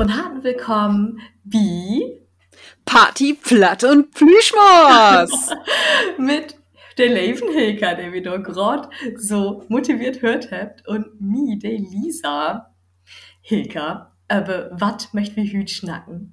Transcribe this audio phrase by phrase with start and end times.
[0.00, 2.22] von harten Willkommen wie
[2.86, 5.50] Party, Platt und Plüschmos.
[6.18, 6.56] mit
[6.96, 12.74] der Levenhilker, der wir doch gerade so motiviert hört habt und mir, der Lisa.
[13.42, 16.32] Hilka, aber was möchten wir heute schnacken?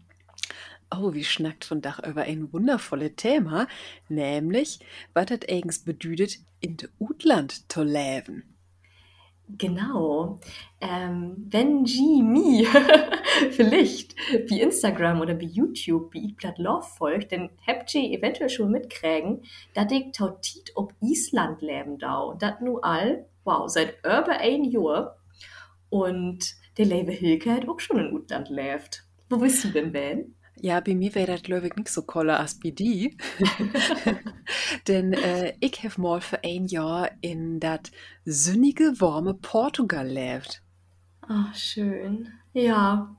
[0.89, 3.67] Oh, wie schnackt von Dach über ein wundervolles Thema,
[4.07, 4.79] nämlich,
[5.13, 8.56] was das eigens bedeutet, in de Utland zu leben.
[9.49, 10.39] Genau.
[10.81, 12.65] Ähm, wenn G me
[13.51, 14.15] vielleicht
[14.49, 19.43] wie Instagram oder wie YouTube wie Eatblatt Love folgt, dann habt ihr eventuell schon mitkriegen,
[19.73, 22.35] dass ich tautit ob Island leben da.
[22.37, 25.17] Das nur all, wow, seit über ein Jahr.
[25.89, 29.03] Und der Lebe Hilke hat auch schon in Utland lebt.
[29.29, 30.35] Wo bist du denn, Ben?
[30.61, 33.11] Ja, bei mir wäre das, glaube ich, nicht so koller als bei dir.
[34.87, 37.91] Denn äh, ich habe mal für ein Jahr in das
[38.25, 40.61] sonnige, warme Portugal gelebt.
[41.21, 42.29] Ach, schön.
[42.53, 43.15] Ja.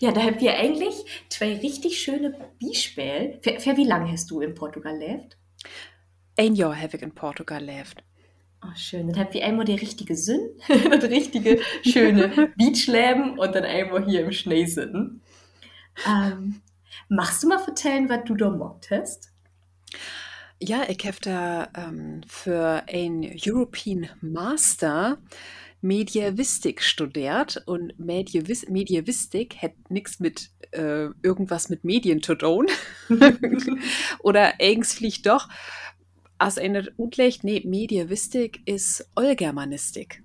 [0.00, 0.94] Ja, da haben wir eigentlich
[1.28, 3.38] zwei richtig schöne Beispiele.
[3.42, 5.36] Für, für wie lange hast du in Portugal gelebt?
[6.36, 8.02] Ein Jahr habe ich in Portugal gelebt.
[8.60, 9.08] Ach, schön.
[9.08, 14.24] Dann habt ihr einmal die richtige Sinn, das richtige, schöne Beachleben und dann einmal hier
[14.24, 15.22] im Schnee sitzen.
[16.06, 16.60] Ähm,
[17.08, 19.32] Machst du mal vertellen, was du da hast?
[20.60, 25.18] Ja, ich habe da ähm, für ein European Master
[25.80, 32.66] Mediavistik studiert und Mediavis Mediavistik hat nichts mit äh, irgendwas mit Medien zu tun.
[34.18, 35.48] Oder eigentlich doch.
[36.38, 40.22] Als eine Utlecht, nee, Mediavistik ist Allgermanistik.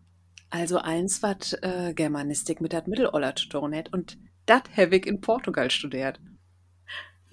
[0.49, 3.91] Also eins, was äh, Germanistik mit der Mitteloller zu tun hat.
[3.93, 6.19] Und das habe ich in Portugal studiert.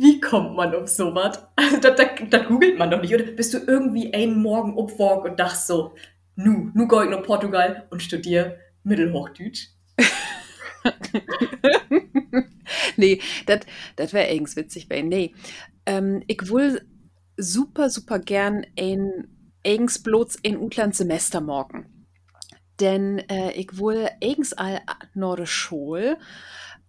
[0.00, 1.46] Wie kommt man auf sowas?
[1.56, 3.14] Also, das, das, das googelt man doch nicht.
[3.14, 5.94] Oder bist du irgendwie einen Morgen aufwog und dachtest so,
[6.36, 9.68] nu, nu geh ich nach Portugal und studiere Mittelhochdeutsch?
[12.96, 13.20] nee,
[13.96, 15.02] das wäre eigens witzig bei.
[15.02, 15.34] Nee,
[15.84, 16.80] ähm, ich will
[17.36, 19.28] super, super gern ein
[19.66, 22.06] eigens bloß ein Utland Semester morgen.
[22.80, 24.80] Denn äh, ich will eigens all
[25.14, 26.16] der Schule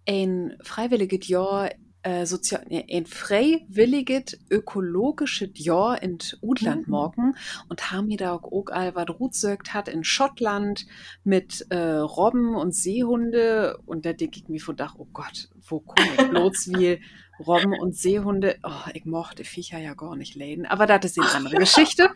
[0.08, 1.68] ein freiwilliges Jahr
[2.02, 6.90] äh, sozial, ein freiwilliges ökologisches Jahr in Udland mhm.
[6.90, 7.34] morgen
[7.68, 10.86] und haben mir da auch all was rutsögt hat in Schottland
[11.24, 15.80] mit äh, Robben und Seehunde und da denke ich mir von Dach, oh Gott, wo
[15.80, 17.00] komme ich bloß wie
[17.38, 21.30] Robben und Seehunde, oh, ich mochte Viecher ja gar nicht läden, aber das ist eine
[21.30, 22.10] andere Geschichte.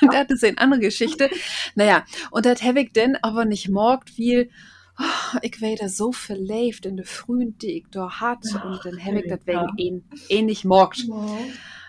[0.00, 1.30] das ist eine andere Geschichte.
[1.74, 4.50] Naja, und das habe ich denn aber nicht morgt, wie
[4.98, 9.04] oh, ich werde so verlebt in der frühen, die ich da hat ja, und dann
[9.04, 11.04] habe ich das wegen ihn ähnlich morgt.
[11.06, 11.38] Ja.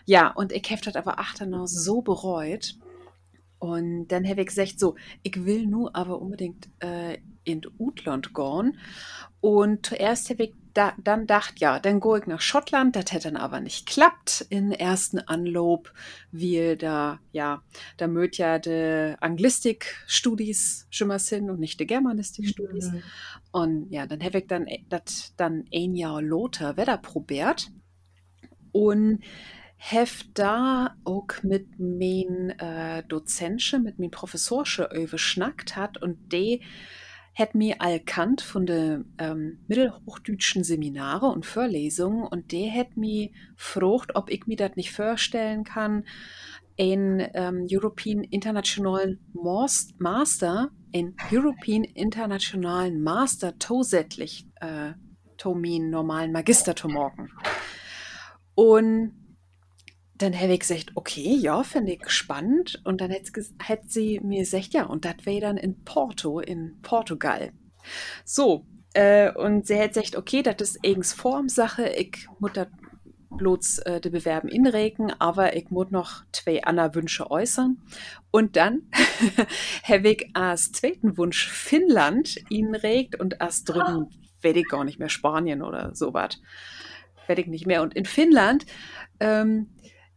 [0.05, 2.75] ja, und ich habe das aber achternaus so bereut.
[3.59, 8.77] Und dann habe ich gesagt, so, ich will nur aber unbedingt äh, in Utland gehen.
[9.39, 13.31] Und zuerst habe ich da, dann dachte, ja, dann gehe ich nach Schottland, das hätte
[13.31, 15.93] dann aber nicht klappt in ersten Anlob,
[16.31, 17.63] weil da, ja,
[17.97, 22.91] da mögt ja die Anglistik-Studis schon mal sind und nicht die Germanistik-Studis.
[22.91, 23.03] Mhm.
[23.51, 27.69] Und ja, dann habe ich dann das dann ein Jahr Lothar Wetter probiert
[28.71, 29.23] und
[29.77, 36.61] habe da auch mit meinen äh, Dozenten, mit meinen Professorsche überschnackt hat und die
[37.35, 44.11] hat mir allkannt von den ähm, mittelhochdeutschen Seminare und Vorlesungen und der hat mir gefragt,
[44.15, 46.05] ob ich mir das nicht vorstellen kann,
[46.79, 54.93] ein ähm, European International Master, ein European Internationalen Master zusätzlich äh,
[55.37, 57.29] to normalen Magister zu morgen.
[58.55, 59.13] Und
[60.15, 62.81] dann habe ich gesagt, okay, ja, finde ich spannend.
[62.83, 67.51] Und dann hätte sie mir gesagt, ja, und das wäre dann in Porto, in Portugal.
[68.23, 72.67] So, äh, und sie hat gesagt, okay, das ist eigens Formsache, ich muss das
[73.37, 77.81] bloß äh, die Bewerben inregen, aber ich muss noch zwei andere Wünsche äußern.
[78.31, 78.83] Und dann
[79.83, 84.09] habe ich als zweiten Wunsch Finnland inregt und als dritten
[84.41, 86.39] werde ich gar nicht mehr Spanien oder sowas.
[87.25, 87.81] Werde ich nicht mehr.
[87.81, 88.65] Und in Finnland
[89.19, 89.69] ähm,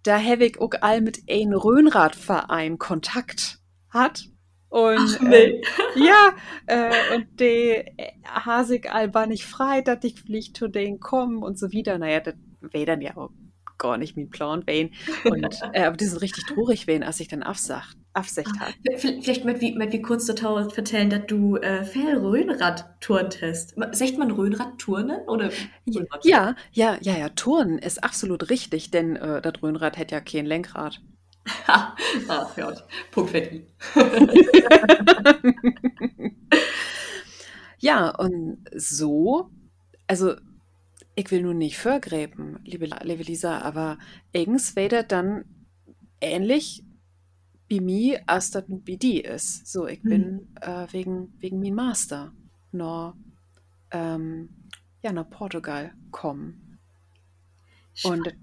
[0.07, 3.59] da ich auch all mit einem Röhnradverein Kontakt
[3.91, 4.29] hat.
[4.69, 5.37] Und Ach, nee.
[5.37, 5.63] äh,
[5.97, 6.35] ja,
[6.67, 7.85] äh, und die
[8.25, 11.99] Hasig all war nicht frei, dass ich vielleicht zu denen kommen und so wieder.
[11.99, 13.31] Naja, das wäre dann ja auch
[13.79, 14.91] gar nicht mein Plan wählen.
[15.25, 18.99] Und äh, aber die sind richtig traurig wählen, als ich dann absagt, Absicht ah, habe.
[18.99, 23.75] Vielleicht mit wie, mit wie kurz total erzählen, dass du äh, viel Röhnrad turnt hast.
[23.93, 25.51] Sagt man Röhnrad turnen oder?
[26.23, 30.47] Ja, ja, ja, ja, turnen ist absolut richtig, denn äh, das Röhnrad hätte ja kein
[30.47, 31.01] Lenkrad.
[31.69, 31.95] ah,
[32.57, 32.73] ja,
[33.13, 33.65] Punkt für die.
[37.79, 39.51] ja, und so
[40.07, 40.35] also
[41.15, 43.99] ich will nun nicht vergräben, liebe, liebe Lisa, aber
[44.35, 45.45] eigens wäre dann
[46.21, 46.85] ähnlich
[47.69, 49.67] wie mir, als das wie die ist.
[49.67, 50.09] So, ich Hm.
[50.09, 52.33] bin äh, wegen, wegen mein Master
[52.73, 53.15] nach,
[53.93, 54.51] ähm,
[55.03, 56.79] ja, nach Portugal kommen.
[58.03, 58.35] Und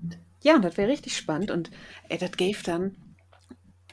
[0.43, 1.51] ja, das wäre richtig spannend.
[1.51, 1.71] Und
[2.09, 2.97] ey, das gäbe dann,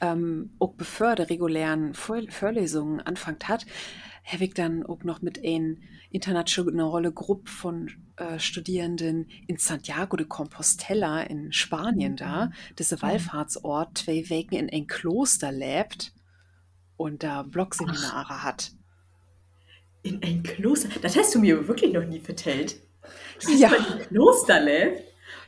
[0.01, 3.65] ähm, auch bevor der regulären Vor Vorlesungen anfangt hat,
[4.31, 5.75] habe ich dann auch noch mit einer
[6.09, 12.51] internationalen Gruppe von äh, Studierenden in Santiago de Compostela in Spanien da, Mhm.
[13.01, 16.13] Wallfahrtsort, zwei Wochen in ein Kloster lebt
[16.97, 18.71] und da Blogseminare hat.
[20.03, 20.89] In ein Kloster.
[21.01, 22.75] Das hast du mir wirklich noch nie erzählt.
[23.41, 23.69] Du hast Ja.
[23.71, 25.03] ein Kloster lebt.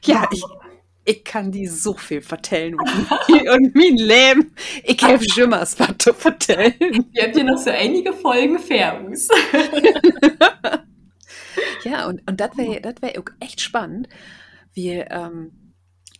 [0.05, 0.43] Ja, ich,
[1.05, 2.89] ich kann die so viel vertellen und,
[3.49, 4.55] und mein Leben.
[4.83, 6.73] Ich habe schon mal was zu vertellen.
[7.11, 9.27] Wir haben hier noch so einige Folgen Fairus.
[11.83, 14.07] Ja, und, und das wäre das wär auch echt spannend,
[14.73, 15.73] wie, ähm,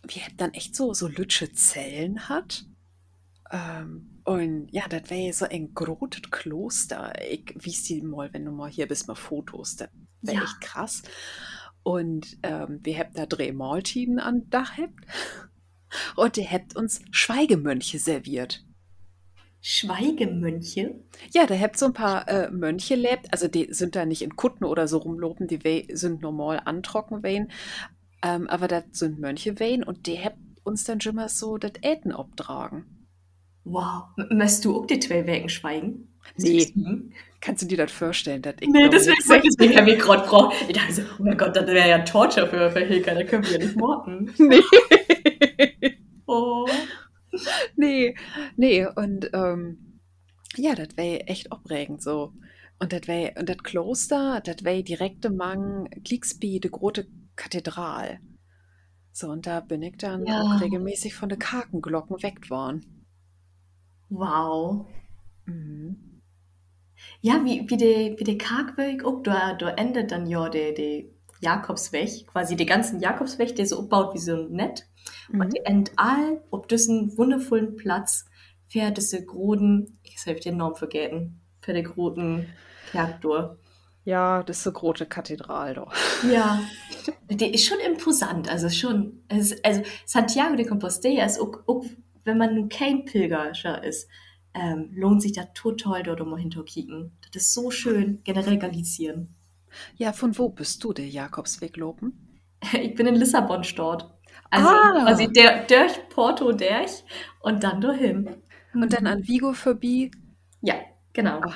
[0.06, 2.64] wie er dann echt so, so lütsche Zellen hat.
[3.50, 7.12] Ähm, und ja, das wäre so ein großes Kloster.
[7.30, 9.76] Ich wies die mal, wenn du mal hier bist, mal Fotos.
[9.76, 9.88] Das
[10.22, 10.42] wäre Ja.
[10.44, 11.02] echt krass.
[11.84, 15.06] Und ähm, wir haben da drei Mahltiden an Dach habt.
[16.16, 18.64] Und ihr habt uns Schweigemönche serviert.
[19.60, 20.96] Schweigemönche.
[21.32, 24.36] Ja, da habt so ein paar äh, Mönche lebt, also die sind da nicht in
[24.36, 27.50] Kutten oder so rumlopen, die sind normal antrocken wehen,
[28.22, 31.72] ähm, aber das sind Mönche wehen und die habt uns dann schon mal so das
[31.80, 33.06] Äten obtragen.
[33.64, 34.08] Wow.
[34.30, 36.13] Möchtest du auch die zwei Wegen schweigen?
[36.36, 36.72] Nee.
[37.40, 38.42] Kannst du dir das vorstellen?
[38.66, 39.40] Nee, das wäre sitze?
[39.44, 40.54] deswegen habe ich gerade gefragt.
[40.66, 43.44] Ich dachte so, oh mein Gott, das wäre ja Torture für, für Hilka, da können
[43.44, 44.32] wir ja nicht morden.
[44.38, 44.60] Nee.
[46.26, 46.66] Oh.
[47.76, 48.16] nee,
[48.56, 50.00] nee, und ähm,
[50.56, 52.32] ja, das wäre echt aufregend so.
[52.78, 57.06] Und das wäre, und das Kloster, das wäre direkt am Klicksby, die große
[57.36, 58.20] Kathedral.
[59.12, 60.40] So, und da bin ich dann Ja.
[60.40, 63.06] auch regelmäßig von den Kakenglocken weckt worden.
[64.08, 64.86] Wow.
[65.46, 66.13] Mhm.
[67.24, 71.10] Ja, wie, wie der wie de Kargweg auch, da, da endet dann ja der de
[71.40, 74.86] Jakobsweg, quasi der ganzen Jakobsweg, der so aufbaut wie so ein Net.
[75.38, 75.50] Und Mhm.
[75.54, 78.26] der endet all auf diesen wundervollen Platz
[78.68, 82.46] für diese großen, ich habe den Namen vergessen, für den großen
[82.84, 83.56] Kerktor.
[84.04, 85.94] Ja, das ist so große Kathedral doch.
[86.20, 86.60] Ja,
[87.30, 91.84] der ist schon imposant, also schon, es also Santiago de Compostela ist auch, auch
[92.24, 94.08] wenn man nun kein Pilgerscher ist,
[94.54, 97.12] ähm, lohnt sich da total dort mal hinterkicken.
[97.32, 99.34] Das ist so schön, generell Galicien.
[99.96, 102.40] Ja, von wo bist du, der Jakobsweg loben?
[102.80, 104.10] Ich bin in Lissabon dort.
[104.50, 105.02] Also Ah.
[105.02, 107.04] quasi der, durch Porto durch
[107.40, 108.30] und dann dahin.
[108.72, 110.10] Und dann an Vigo vorbei.
[110.62, 110.76] Ja,
[111.12, 111.40] genau.
[111.40, 111.54] Ah.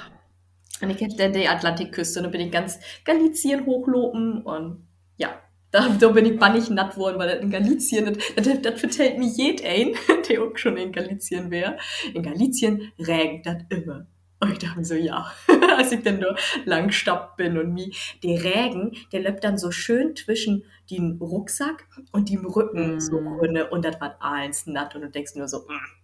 [0.83, 4.87] Und ich hätte die Atlantikküste und dann bin ich ganz Galicien hochlopen und
[5.17, 8.81] ja, da, da bin ich bannig natt worden, weil das in Galicien, das, das, das
[8.81, 9.95] vertellt mir jed ein,
[10.29, 11.77] der auch schon in Galicien wäre.
[12.15, 14.07] In Galicien regnet das immer.
[14.41, 15.33] Und ich dachte mir so, ja,
[15.77, 17.91] als ich dann da lang stappt bin und mir,
[18.23, 23.01] der Regen, der läuft dann so schön zwischen den Rucksack und dem Rücken Mm.
[23.01, 25.99] so runter und das war alles natt und du denkst nur so, mm,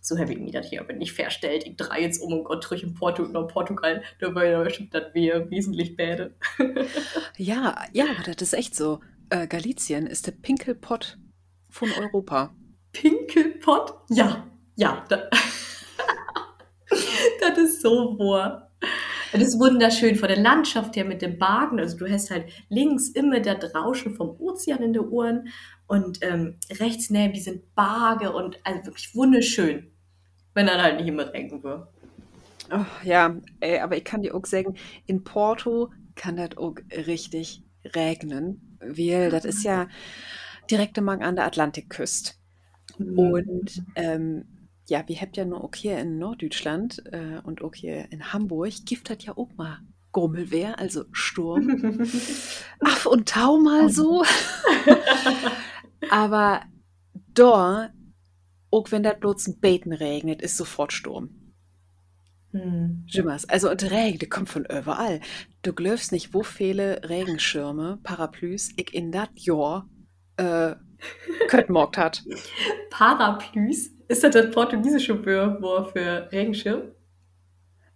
[0.00, 1.64] so habe ich mir das hier aber nicht verstellt.
[1.66, 5.50] Ich drehe jetzt um und Gott durch in Porto, nach Portugal, da bestimmt das wir
[5.50, 6.34] wesentlich bäde.
[7.36, 9.00] Ja, ja, das ist echt so.
[9.30, 11.18] Äh, Galicien ist der Pinkelpott
[11.70, 12.54] von Europa.
[12.92, 13.94] Pinkelpott?
[14.10, 15.04] Ja, ja.
[15.08, 15.30] Da,
[17.40, 18.70] das ist so wahr.
[19.32, 21.78] Das ist wunderschön von der Landschaft her mit dem Bagen.
[21.78, 25.48] Also du hast halt links immer das Rauschen vom Ozean in den Ohren
[25.90, 29.90] und ähm, rechts neben die sind Berge und also wirklich wunderschön.
[30.54, 31.88] Wenn dann halt nicht immer regnen würde.
[32.70, 37.64] Oh, ja, ey, aber ich kann dir auch sagen, in Porto kann das auch richtig
[37.84, 39.88] regnen, weil das ist ja
[40.70, 42.34] direkt am an der Atlantikküste.
[42.96, 44.44] Und ähm,
[44.88, 48.74] ja, wir habt ja nur auch hier in Norddeutschland äh, und auch hier in Hamburg,
[48.86, 49.78] gibt das ja auch mal
[50.12, 51.98] Grummelwehr, also Sturm.
[52.80, 54.24] Ach, und Tau mal so.
[56.08, 56.62] Aber
[57.34, 57.90] da,
[58.70, 61.30] auch wenn das bloß ein Beten regnet, ist sofort Sturm.
[62.52, 63.04] Hm.
[63.06, 65.20] Jimmers, also und Regen, der kommt von überall.
[65.62, 69.88] Du glaubst nicht, wo viele Regenschirme, Paraplüs ich in dat Jahr
[70.36, 70.74] äh,
[71.48, 72.24] Köttmorgt hat.
[72.90, 73.90] Paraplüs?
[74.08, 76.92] Ist das das portugiesische Wort für Regenschirm?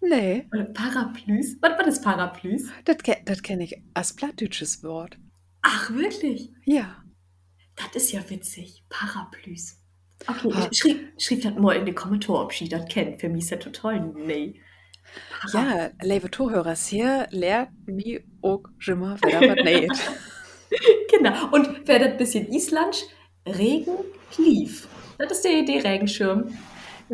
[0.00, 1.56] Nee, Oder Paraplüs?
[1.60, 2.68] Was war das Paraplüs?
[2.84, 5.16] das das kenne ich als plattdeutsches Wort.
[5.62, 6.52] Ach, wirklich?
[6.64, 7.03] Ja.
[7.76, 8.84] Das ist ja witzig.
[8.88, 9.80] Paraplüs.
[10.26, 10.68] Okay, Ah.
[10.72, 13.20] schrieb, schrieb das mal in die Kommentare, ob sie das kennt.
[13.20, 14.60] Für mich ist das total nee.
[15.52, 20.10] Ja, liebe Zuhörers, hier lehrt mich auch mal wieder was nicht.
[21.10, 21.50] Genau.
[21.52, 22.96] Und wer das bisschen Island,
[23.46, 23.96] Regen,
[24.38, 24.88] lief.
[25.18, 26.56] Das ist die Idee, Regenschirm.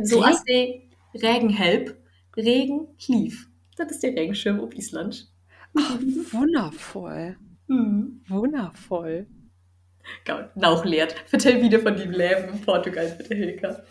[0.03, 1.97] So als die Regenhelp,
[2.37, 3.49] Regen, lief.
[3.77, 5.31] Das ist der Regenschirm auf Island.
[5.77, 5.99] Ach,
[6.33, 7.37] wundervoll.
[7.69, 8.23] Hm.
[8.29, 9.27] Wundervoll.
[10.25, 10.51] Geil.
[10.55, 11.15] Nauchlehrt.
[11.27, 13.83] Vertell wieder von dem Leben in Portugal, bitte, Hilka.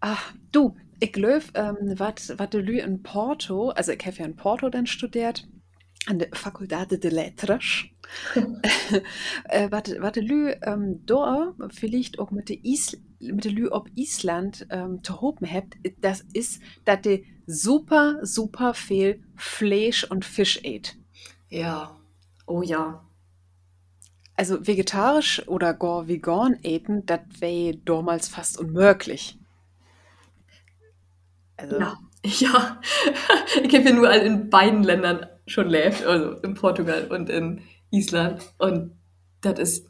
[0.00, 4.36] Ach, du, ich glaube, ähm, was du Lü in Porto, also ich habe ja in
[4.36, 5.46] Porto dann studiert,
[6.06, 7.84] an der Facultade de Letras.
[9.48, 12.58] äh, was du Lü ähm, da vielleicht auch mit der
[13.20, 18.74] mit der Lü ob Island ähm, zu hopen habt, das ist, dass die super, super
[18.74, 20.96] viel Fleisch und Fisch ät.
[21.48, 21.96] Ja.
[22.46, 23.04] Oh ja.
[24.36, 29.38] Also vegetarisch oder gar vegan eten, das wäre damals fast unmöglich.
[31.56, 31.98] Also, Ja.
[32.26, 32.80] Ja.
[33.62, 37.60] Ich habe ja nur in beiden Ländern schon lebt, also in Portugal und in
[37.90, 38.42] Island.
[38.56, 38.98] Und
[39.42, 39.86] das ist.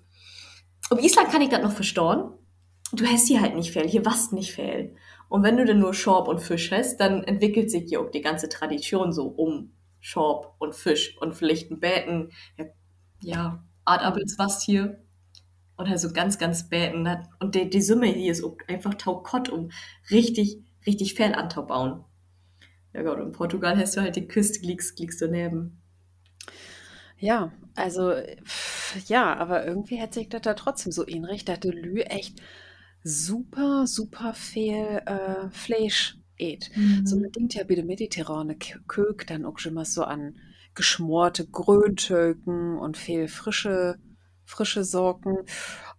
[0.91, 2.33] Auf Island kann ich das noch verstauen.
[2.93, 4.97] Du hast hier halt nicht viel, hier was nicht viel.
[5.29, 8.21] Und wenn du dann nur Schorb und Fisch hast, dann entwickelt sich hier auch die
[8.21, 12.33] ganze Tradition so um Schorb und Fisch und vielleicht ein Bäten.
[13.21, 15.01] Ja, Adappels was hier.
[15.77, 17.09] Oder so ganz, ganz Bäten.
[17.41, 19.71] Und die, die Summe hier ist einfach taukott, um
[20.11, 22.05] richtig, richtig viel anzubauen.
[22.93, 25.83] Ja Gott, in Portugal hast du halt die Küste, liegst, liegst du neben.
[27.19, 28.13] ja, also,
[29.07, 32.41] ja, aber irgendwie hat sich das da trotzdem so ähnlich, dass Lü echt
[33.03, 36.71] super, super viel äh, Fleisch ät.
[37.05, 40.37] So man denkt ja bei der mediterrane Kök dann auch schon mal so an
[40.75, 43.97] geschmorte Gröntöken und viel frische,
[44.45, 45.39] frische Sorten.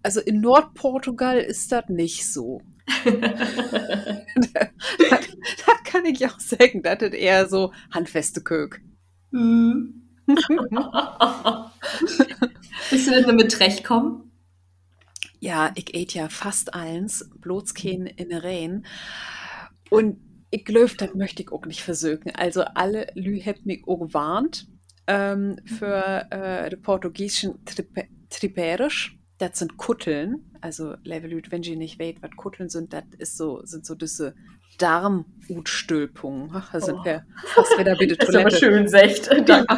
[0.03, 2.61] Also in Nordportugal ist das nicht so.
[3.05, 8.81] das, das kann ich auch sagen, das ist eher so handfeste Kök.
[9.31, 10.01] Hm.
[12.89, 14.31] Bist du denn damit zurechtkommen?
[15.39, 18.85] Ja, ich ät ja fast eins, bloß kein Innereien.
[19.89, 20.17] Und
[20.51, 22.31] ich glaube, das möchte ich auch nicht versögen.
[22.35, 24.67] Also alle Lü hat mich auch gewarnt
[25.07, 29.17] ähm, für äh, die portugiesischen Tripe Triperisch.
[29.37, 30.49] Das sind Kutteln.
[30.61, 33.93] Also, liebe Lü, wenn ihr nicht wisst, was Kutteln sind, das ist so, sind so
[33.95, 34.33] diese
[34.77, 36.49] Darmutstülpungen.
[36.53, 37.05] Ach, Da sind Oh.
[37.05, 38.57] wir fast wieder bei der Das ist aber Toilette.
[38.57, 39.29] schön, secht.
[39.49, 39.77] Danke.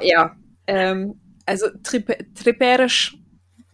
[0.00, 0.36] Ja,
[0.66, 3.16] ähm, also Tripe Triperisch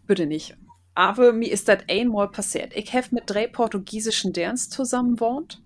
[0.07, 0.57] bitte nicht.
[0.95, 2.73] Aber mir ist das einmal passiert.
[2.76, 5.62] Ich habe mit drei portugiesischen Derns zusammen gewohnt.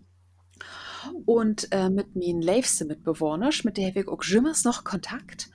[1.24, 5.50] Und äh, mit meinen liebsten Mitbewohnern, mit der habe ich auch jemals noch Kontakt.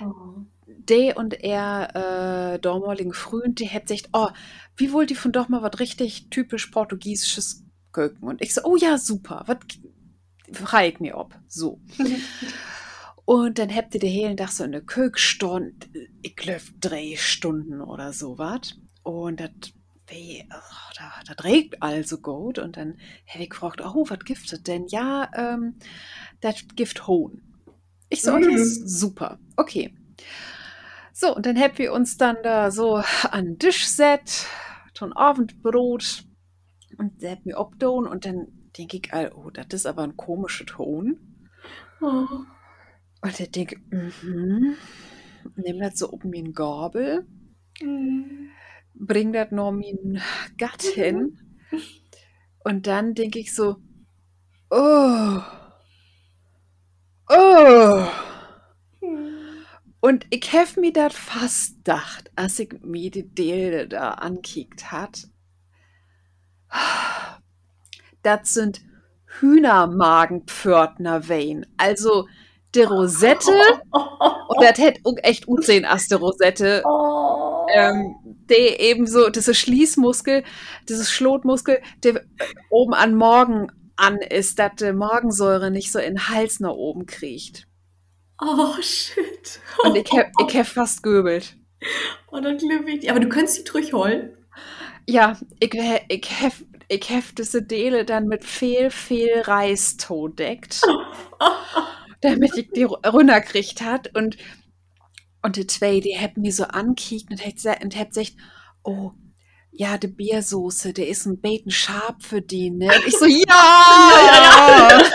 [0.00, 0.44] Oh.
[0.66, 4.28] Der und er, äh, damaligen Freund, die hat gesagt, oh,
[4.76, 8.28] wie wollt ihr von doch mal was richtig typisch portugiesisches Köken?
[8.28, 9.58] Und ich so, oh ja, super, was
[10.52, 11.34] frage ich mir ob.
[11.48, 11.80] So.
[13.24, 15.74] Und dann habt ihr den hellen Tag so eine Kökstunde,
[16.22, 18.74] ich glaube drei Stunden oder so was.
[19.04, 19.50] Und das
[20.08, 22.58] weh, ach, da, das regt also gut.
[22.58, 24.86] Und dann habe ich gefragt, oh, was giftet denn?
[24.88, 25.76] Ja, ähm,
[26.40, 27.42] das Gift Hohn.
[28.08, 28.86] Ich so, oh, ja, Mhm.
[28.86, 29.94] super, okay.
[31.12, 34.46] So, und dann haben wir uns dann da so an Tisch set,
[34.96, 36.24] schon Abendbrot
[36.98, 40.66] und der hat mir obdown und dann denke ich, oh, das ist aber ein komischer
[40.66, 41.18] Ton.
[42.00, 42.26] Oh.
[43.22, 44.76] Und ich denke, mhm,
[45.56, 47.26] nimm das so oben in Gabel,
[47.80, 48.50] Hm.
[48.94, 50.20] Bring das noch min
[50.58, 51.38] Gatt hin
[52.64, 53.76] und dann denke ich so,
[54.70, 55.40] oh,
[57.28, 58.06] oh.
[60.00, 65.28] Und ich hab mir das fast gedacht, als ich mir die Dele da ankickt hat.
[68.22, 68.80] Das sind
[69.40, 71.66] Hühnermagenpförtner Wein.
[71.76, 72.26] Also
[72.74, 73.52] die Rosette,
[73.90, 77.21] und das hätte echt gut sehen, als die Rosette, Oh.
[77.74, 78.14] Ähm,
[78.48, 80.44] der eben so, diese Schließmuskel,
[80.88, 82.22] dieses Schlotmuskel, der
[82.70, 87.06] oben an Morgen an ist, dass die Magensäure nicht so in den Hals nach oben
[87.06, 87.66] kriecht.
[88.40, 89.60] oh, shit.
[89.84, 91.56] Und ich hab, ich hab fast göbelt.
[92.30, 93.10] Oh, dann glaube ich.
[93.10, 94.36] Aber du könntest die durchholen.
[95.06, 95.74] Ja, ich,
[96.08, 100.80] ich, hef, ich hef diese Dele dann mit viel, viel Reis todeckt,
[102.20, 104.16] damit ich die runterkriegt hat.
[104.16, 104.36] Und,
[105.42, 108.34] und die zwei, die haben mir so ankickt und hat gesagt,
[108.82, 109.12] oh,
[109.70, 112.86] ja, die Biersoße, der ist ein Beten scharf für die, ne?
[112.86, 113.40] Und ich so, ja!
[114.26, 115.02] Ja,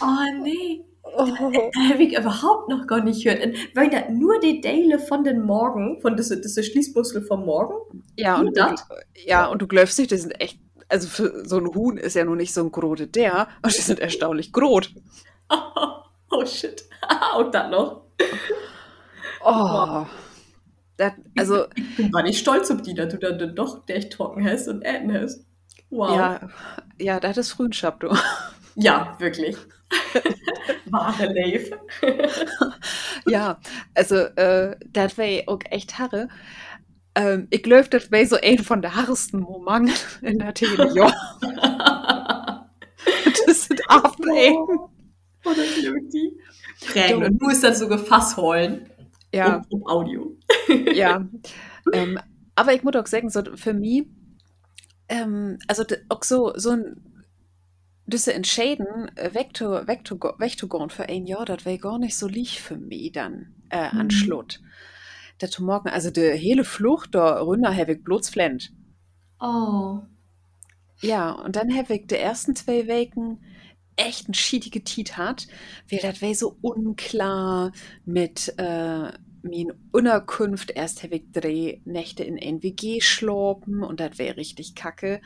[0.00, 0.84] Oh, nee.
[1.02, 1.26] Oh.
[1.26, 3.56] Da habe ich überhaupt noch gar nicht gehört.
[3.74, 8.04] Weil da nur die Teile von den Morgen, von diese, diese Schließmuskel vom Morgen.
[8.16, 8.86] Ja, und du, das?
[9.26, 12.24] ja, und du glaubst nicht, die sind echt also für so ein Huhn ist ja
[12.24, 14.90] nur nicht so ein große der, aber die sind erstaunlich groß.
[16.30, 16.84] Oh, shit.
[17.38, 18.02] Und dann noch.
[19.42, 20.04] Oh.
[20.98, 24.44] Das, also, ich bin gar nicht stolz auf die, dass du dann doch echt trocken
[24.44, 25.46] hast und Äten hast.
[25.90, 26.16] Wow.
[26.16, 26.48] Ja,
[26.98, 28.08] ja, das ist Frühenschaft, du.
[28.80, 29.56] Ja, wirklich.
[30.86, 31.80] Wahre Lave.
[33.26, 33.58] ja,
[33.94, 36.28] also, äh, das wäre auch echt Harre.
[37.16, 40.92] Ähm, ich glaube, das wäre so ein von der harresten Momenten in der Tele.
[43.46, 44.78] das sind Abnehmen.
[45.50, 45.62] Oder
[46.12, 46.38] die.
[46.86, 47.24] Prägen.
[47.24, 48.88] Und du musst dann so gefasst holen.
[49.32, 49.62] Ja.
[49.68, 50.36] Um, um Audio.
[50.92, 51.26] ja.
[51.92, 52.18] Ähm,
[52.54, 54.06] aber ich muss auch sagen, so für mich,
[55.08, 57.08] ähm, also auch so, so ein
[58.08, 63.54] diese Entscheiden wegzugehen für ein Jahr, das wäre gar nicht so lieb für mich dann
[63.68, 64.00] äh, mhm.
[64.00, 64.60] an Schlutt.
[65.38, 68.72] Das morgen, also die hele Flucht da runter habe ich bloß flend.
[69.40, 70.00] Oh.
[71.00, 73.40] Ja, und dann habe ich die ersten zwei Wochen
[73.98, 75.46] echt ein schiedige Tiet hat,
[75.90, 77.72] weil das wäre so unklar
[78.04, 79.12] mit äh,
[79.42, 80.70] min Unterkunft.
[80.70, 85.20] Erst habe ich drei Nächte in NWG schlopen und das wäre richtig kacke.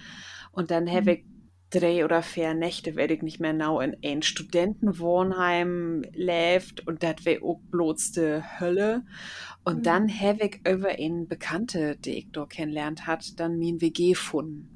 [0.51, 1.09] Und dann habe mhm.
[1.09, 1.25] ich
[1.71, 7.25] drei oder vier Nächte, werde ich nicht mehr genau in ein Studentenwohnheim lebt und das
[7.25, 9.05] wäre auch bloß die Hölle.
[9.65, 9.83] Und mhm.
[9.83, 14.72] dann habe ich über einen Bekannte, die ich dort kennenlernt hat, dann min WG gefunden.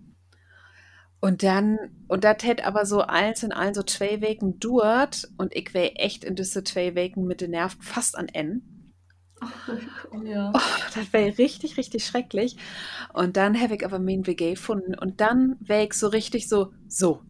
[1.20, 5.56] Und dann, und das hätte aber so eins in allen so zwei Wegen dauert und
[5.56, 8.92] ich wäre echt in diese zwei Wegen mit den Nerven fast an N.
[9.40, 10.52] Oh, ja.
[10.54, 10.60] Oh,
[10.94, 12.56] das wäre richtig, richtig schrecklich.
[13.12, 16.72] Und dann habe ich aber mein WG gefunden und dann wäre ich so richtig so,
[16.88, 17.22] so.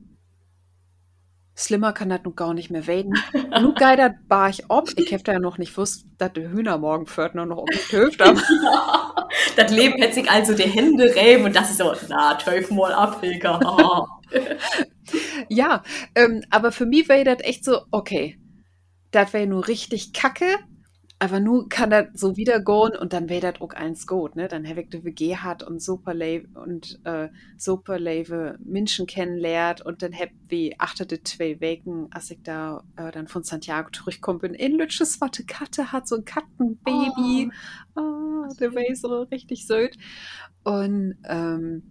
[1.57, 3.15] Slimmer kann das nun gar nicht mehr werden.
[3.61, 4.91] Nun geiler war ich ob.
[4.97, 8.21] Ich da ja noch nicht gewusst, dass die Hühner morgen Pförtner noch um die Töft
[8.21, 8.41] haben.
[8.63, 9.15] ja,
[9.57, 12.93] das Leben hätte sich also die Hände reiben und das ist so, na, töf mal
[12.93, 13.59] ab, Hilke.
[15.49, 15.83] ja,
[16.15, 18.39] ähm, aber für mich wäre das echt so, okay,
[19.11, 20.59] das wäre nur richtig kacke,
[21.19, 24.49] aber nur kann das so wieder gehen und dann wäre das auch eins gut, ne?
[24.49, 26.15] Dann habe ich die WG hat und super
[26.55, 27.99] und äh, super
[28.59, 33.45] Menschen kennenlernt und dann hab wie achtete zwei Wochen, als ich da äh, dann von
[33.45, 37.51] Santiago zurückgekommen bin, in Lütsches Watte Katte hat so ein Kattenbaby.
[37.95, 39.97] Oh, oh der war so richtig süß.
[40.65, 41.83] Und ähm,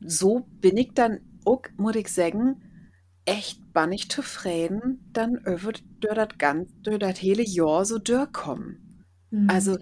[0.00, 2.62] so bin ich dann auch, muss ich sagen,
[3.28, 5.72] echt bannig zufrieden, dann über
[6.14, 9.04] das ganz, durch das hele Jahr so durchkommen.
[9.30, 9.50] Mhm.
[9.50, 9.78] Also,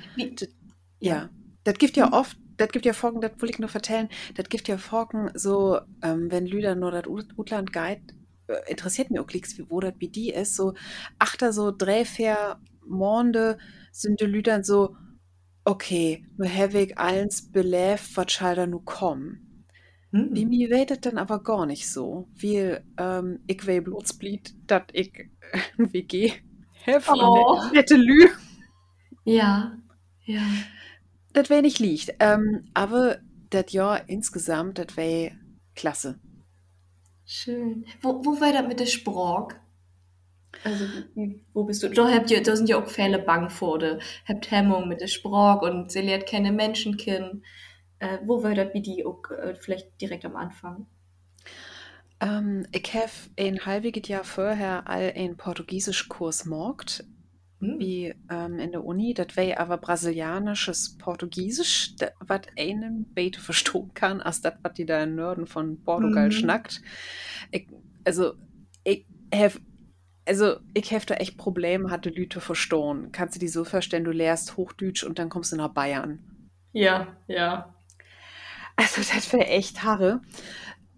[0.98, 1.30] ja,
[1.64, 4.68] das gibt ja oft, das gibt ja Folgen, das will ich noch vertellen, das gibt
[4.68, 8.02] ja Folgen so, ähm, wenn Lüder nur das Utland Guide
[8.48, 10.74] äh, interessiert mir auch nichts, wo das wie die ist, so
[11.18, 13.58] achter so drei, vier Monde
[13.92, 14.96] sind die Lüdern so,
[15.64, 19.45] okay, nur habe ich eins belebt, was schall da nu kommen.
[20.16, 20.34] Mhm.
[20.34, 24.82] Bei mir wäre dann aber gar nicht so, weil ähm, ich will bloß blieb, dass
[24.92, 25.12] ich
[25.78, 26.32] ein WG
[26.86, 27.60] habe oh.
[27.72, 28.28] nette Lü.
[29.24, 29.76] Ja,
[30.24, 30.42] ja.
[31.32, 32.14] Das wäre nicht liegt.
[32.20, 33.18] Ähm, aber
[33.50, 35.32] das Jahr insgesamt, das wäre
[35.74, 36.18] klasse.
[37.24, 37.84] Schön.
[38.00, 39.56] Wo, wo war das mit der Sprache?
[40.64, 40.86] Also,
[41.52, 41.90] wo bist du?
[41.90, 43.78] Da, habt ihr, da sind ja auch Fälle bang vor,
[44.26, 47.44] habt Hemmung mit der Sprache und sie lernt keine Menschen kennen.
[47.98, 50.86] Äh, wo das wie die auch, äh, vielleicht direkt am Anfang?
[52.20, 57.04] Ähm, ich habe ein halbes Jahr vorher all einen portugiesisch Kurs gemacht,
[57.60, 57.78] hm.
[57.78, 59.14] wie ähm, in der Uni.
[59.14, 65.02] Das wäre aber brasilianisches Portugiesisch, was einen Bete verstehen kann, als das, was die da
[65.02, 66.32] in Norden von Portugal mhm.
[66.32, 66.82] schnackt.
[67.50, 67.66] Ich,
[68.04, 68.34] also,
[68.84, 69.54] ich habe
[70.28, 73.10] also ich habe da echt Probleme, hatte Lüte verstehen.
[73.12, 76.18] Kannst du die so verstehen, du lehrst Hochdeutsch und dann kommst du nach Bayern.
[76.72, 77.75] Ja, ja.
[78.76, 80.20] Also das wäre echt Haare.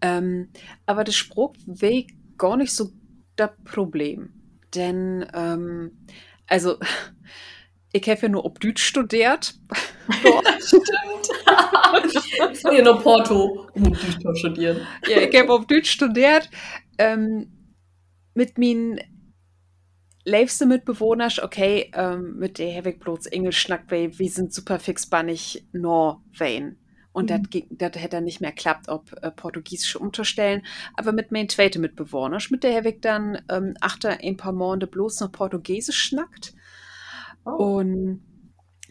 [0.00, 0.50] Ähm,
[0.86, 2.90] aber der Spruch wäre gar nicht so
[3.36, 4.32] das Problem.
[4.74, 6.06] Denn, ähm,
[6.46, 6.76] also,
[7.92, 9.54] ich habe ja nur ob Deutsch studiert.
[10.60, 10.84] Stimmt.
[12.72, 13.82] ich nur Porto, um
[14.22, 14.86] Deutsch studieren.
[15.08, 16.50] Ja, ich habe ob Deutsch studiert.
[16.98, 17.52] Ähm,
[18.34, 19.00] mit meinen
[20.24, 24.78] liebste Mitbewohner, okay, ähm, mit der habe ich bloß Englisch schnackt, weil wir sind super
[24.78, 26.76] fix bannig Norwein.
[27.18, 27.66] Und mhm.
[27.70, 30.62] das hätte nicht mehr klappt, ob äh, Portugiesische umzustellen.
[30.94, 35.18] Aber mit meinen zweiten Mitbewohner, mit der ich dann ähm, achter ein paar Monde bloß
[35.18, 36.54] noch Portugiesisch schnackt.
[37.44, 37.78] Oh.
[37.78, 38.22] Und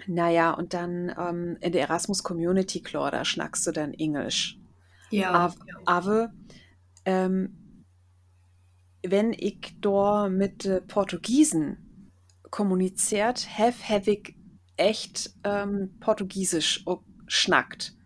[0.07, 4.59] naja, und dann ähm, in der Erasmus Community, klar, da schnackst du dann Englisch.
[5.09, 5.31] Ja.
[5.31, 6.33] Aber, aber
[7.05, 7.55] ähm,
[9.03, 12.11] wenn ich da mit äh, Portugiesen
[12.51, 14.35] kommuniziert habe, habe ich
[14.75, 16.83] echt ähm, Portugiesisch
[17.25, 17.96] schnackt.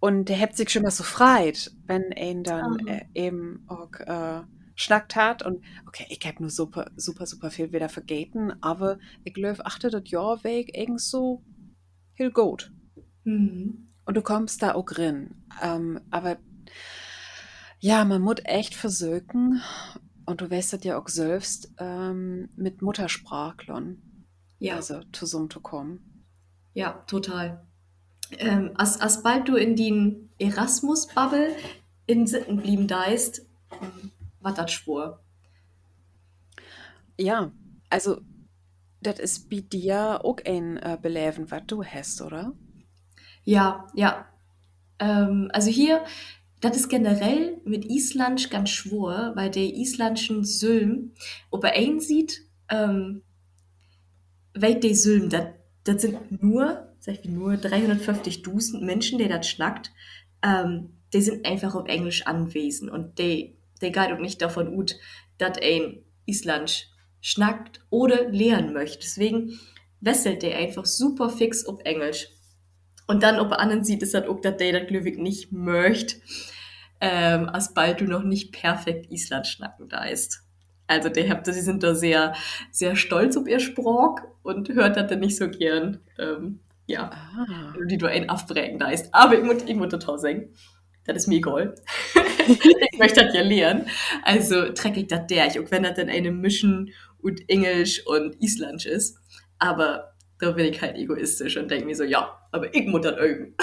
[0.00, 4.42] Und der hebt sich schon mal so freit, wenn ihn dann äh, eben auch äh,
[4.76, 5.42] schnackt hat.
[5.42, 9.90] Und okay, ich hab nur super, super, super viel wieder vergeten, aber ich glaube, achte
[9.90, 11.42] das Jahr weg irgend so
[12.14, 12.72] heel gut.
[13.24, 13.92] Mhm.
[14.04, 15.44] Und du kommst da auch rein.
[15.62, 16.38] Ähm, aber
[17.80, 19.60] ja, man muss echt versöken.
[20.26, 24.02] Und du weißt das ja auch selbst, ähm, mit Muttersprachlern,
[24.58, 26.26] Ja, also zusammenzukommen.
[26.74, 27.67] ja, total.
[28.38, 31.56] Ähm, als, als bald du in den Erasmus-Bubble
[32.06, 33.46] in Sitten blieben deist,
[34.40, 35.20] war das schwur.
[37.18, 37.52] Ja,
[37.90, 38.20] also,
[39.00, 42.52] das ist bei dir auch ein äh, Beleven, was du hast, oder?
[43.44, 44.26] Ja, ja.
[44.98, 46.04] Ähm, also hier,
[46.60, 51.12] das ist generell mit Island ganz schwur, weil der isländischen Sylm,
[51.50, 53.22] ob er einen sieht, ähm,
[54.54, 59.92] weil die Sylm, das sind nur, sag ich nur 350.000 Menschen, die das schnackt,
[60.42, 64.96] ähm, die sind einfach auf Englisch anwesend und die, die geht auch nicht davon ut,
[65.38, 68.98] dass ein Island schnackt oder lernen möchte.
[68.98, 69.58] Deswegen
[70.00, 72.28] wesselt der einfach super fix auf Englisch.
[73.06, 76.16] Und dann, ob er anderen sieht, ist das auch, dass der das Glückwig nicht möchte,
[77.00, 80.42] ähm, als bald du noch nicht perfekt Island schnacken da ist.
[80.86, 82.34] Also, die, habt, die sind da sehr,
[82.70, 86.00] sehr stolz auf ihr Sprach und hört das dann nicht so gern.
[86.18, 87.74] Ähm, ja, Ah.
[87.88, 89.14] die du ein aufbringen da ist.
[89.14, 90.54] Aber ich muss, ich muss total sagen,
[91.04, 91.74] das ist mir egal.
[92.92, 93.86] ich möchte das ja lernen.
[94.24, 98.86] Also, trecke ich das der, auch wenn das dann eine Mischen und Englisch und Isländisch
[98.86, 99.18] ist.
[99.58, 103.18] Aber da bin ich halt egoistisch und denke mir so, ja, aber ich muss das
[103.18, 103.54] üben.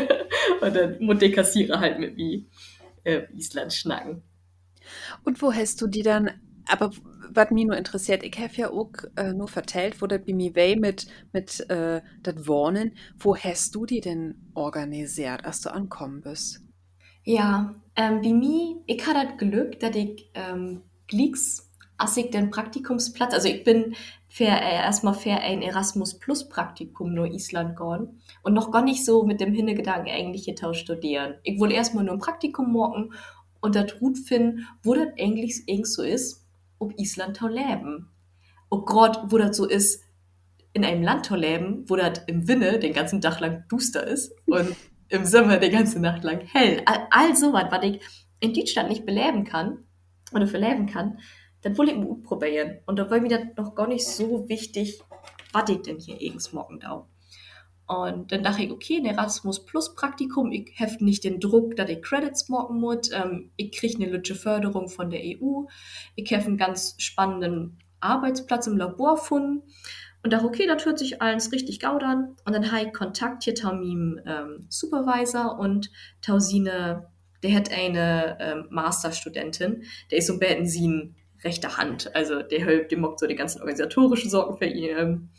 [0.60, 2.44] und dann muss der Kassierer halt mit mir
[3.04, 4.22] äh, Island schnacken.
[5.24, 6.30] Und wo hast du die dann,
[6.68, 6.90] aber
[7.30, 10.54] was mich nur interessiert, ich habe ja auch äh, nur vertellt, wo der bei mir
[10.54, 16.20] weh mit, mit äh, das Wohnen, wo hast du die denn organisiert, als du ankommen
[16.20, 16.60] bist?
[17.24, 18.32] Ja, ähm, bei
[18.86, 23.94] ich hatte das Glück, dass ich ähm, glicks, als ich den Praktikumsplatz, also ich bin
[24.28, 29.04] für, äh, erstmal für ein Erasmus Plus Praktikum nur Island gegangen und noch gar nicht
[29.04, 31.36] so mit dem Hintergedanken eigentlich hier studieren.
[31.44, 33.14] Ich wollte erstmal nur ein Praktikum machen
[33.60, 36.43] und das gut finden, wo das eigentlich so ist,
[36.84, 38.10] ob Island tau leben.
[38.68, 40.02] Und gerade, wo das so ist,
[40.72, 44.34] in einem Land zu leben, wo das im Winter den ganzen Tag lang duster ist
[44.46, 44.74] und
[45.08, 46.82] im Sommer die ganze Nacht lang hell.
[46.86, 48.00] All, all so was, was ich
[48.40, 49.84] in Deutschland nicht beleben kann
[50.32, 51.18] oder verleben kann,
[51.62, 52.80] das will ich mal probieren.
[52.86, 55.00] Und da war mir das noch gar nicht so wichtig,
[55.52, 57.08] was ich denn hier irgends morgen da.
[57.86, 61.90] Und dann dachte ich, okay, ein Erasmus Plus Praktikum, ich habe nicht den Druck, dass
[61.90, 63.10] ich Credits machen muss.
[63.12, 65.64] Ähm, ich kriege eine lütsche Förderung von der EU.
[66.14, 69.62] Ich habe einen ganz spannenden Arbeitsplatz im Labor gefunden.
[70.22, 72.34] Und dachte, okay, das hört sich alles richtig gaut an.
[72.46, 75.90] Und dann habe ich Kontakt hier meinem ähm, Supervisor und
[76.22, 77.10] Tausine,
[77.42, 80.38] der hat eine ähm, Masterstudentin, der ist so ein
[81.44, 82.14] rechter Hand.
[82.16, 85.30] Also der hilft, der macht so die ganzen organisatorischen Sorgen für ihn.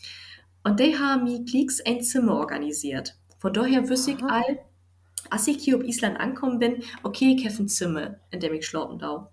[0.65, 3.15] Und die haben mir Klicks ein Zimmer organisiert.
[3.37, 4.65] Von daher wüsste ich all,
[5.29, 8.65] als ich hier auf Island ankommen bin, okay, ich habe ein Zimmer, in dem ich
[8.65, 9.29] schlafen darf.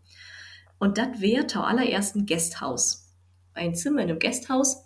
[0.79, 3.09] Und das wäre tau allererst ein Gasthaus.
[3.55, 4.85] Ein Zimmer in einem Gasthaus.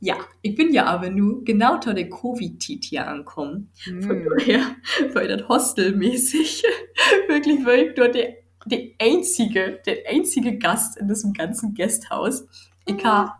[0.00, 3.70] Ja, ich bin ja aber nur genau zu der Covid-Tit hier angekommen.
[3.84, 4.28] Von Hm.
[4.36, 4.76] daher
[5.14, 6.64] war das hostelmäßig
[7.28, 8.34] wirklich war ich dort der,
[8.66, 12.46] der einzige, der einzige Gast in diesem ganzen Gasthaus.
[12.84, 13.32] Ich habe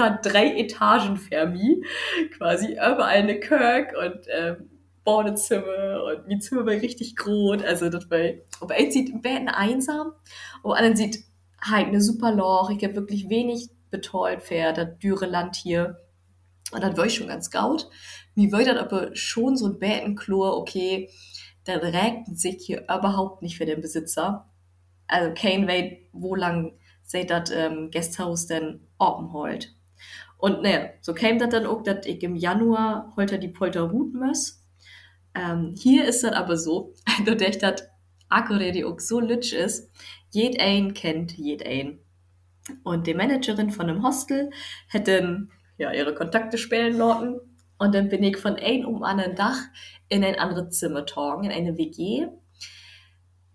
[0.00, 1.84] habe drei Etagen für mich,
[2.36, 4.70] quasi überall eine Kirk und ähm,
[5.04, 7.62] Badezimmer und mein Zimmer war richtig groß.
[7.62, 8.20] Also das war,
[8.60, 10.12] aber eins sieht ein bisschen einsam,
[10.62, 11.24] aber anderen sieht
[11.60, 12.70] halt eine super Loch.
[12.70, 15.98] Ich habe wirklich wenig betreut für das dürre Land hier.
[16.72, 17.88] Und dann war ich schon ganz gaut.
[18.34, 21.10] Mir war das aber schon so ein Bettenklo, okay,
[21.64, 24.50] dann regnet sich hier überhaupt nicht für den Besitzer.
[25.06, 29.74] Also weiß, wo lang seit das ähm, Gasthaus denn offen holt.
[30.38, 34.20] Und naja, so kam das dann auch, dass ich im Januar heute die Polter routen
[34.20, 34.62] muss.
[35.34, 37.88] Ähm, hier ist das aber so, dass
[38.28, 39.90] Akureyri auch so lütsch ist,
[40.30, 42.00] jed ein kennt jed ein.
[42.82, 44.50] Und die Managerin von einem Hostel
[44.88, 47.40] hätte ja, ihre Kontakte spielen lassen.
[47.78, 49.58] Und dann bin ich von einem um anderen Dach
[50.08, 52.28] in ein anderes Zimmer gegangen, in eine WG.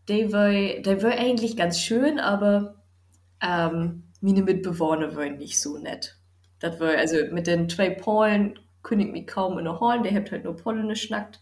[0.07, 2.83] Die war, war eigentlich ganz schön, aber
[3.41, 6.17] ähm, meine Mitbewohner waren nicht so nett.
[6.59, 8.59] Das war, also mit den zwei Polen
[8.91, 11.41] ich mich kaum in der Horn, der hat halt nur Polnisch schnackt.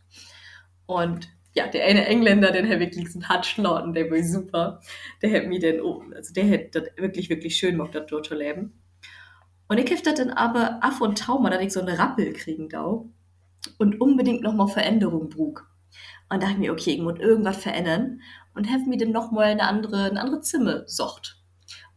[0.85, 4.81] Und ja, der eine Engländer, den habe ich diesen Hatschlauten, der war super.
[5.21, 8.25] Der hat mir den, oh, also der hat das wirklich, wirklich schön gemacht, das dort
[8.25, 8.81] zu leben.
[9.67, 13.03] Und ich habe dann aber af und tau mal, ich so eine Rappel kriegen da
[13.77, 15.69] und unbedingt nochmal Veränderung brug.
[16.29, 18.21] Und dachte mir, okay, ich muss irgendwas verändern.
[18.53, 21.41] Und habe mir dann nochmal eine andere, eine andere Zimmer gesucht.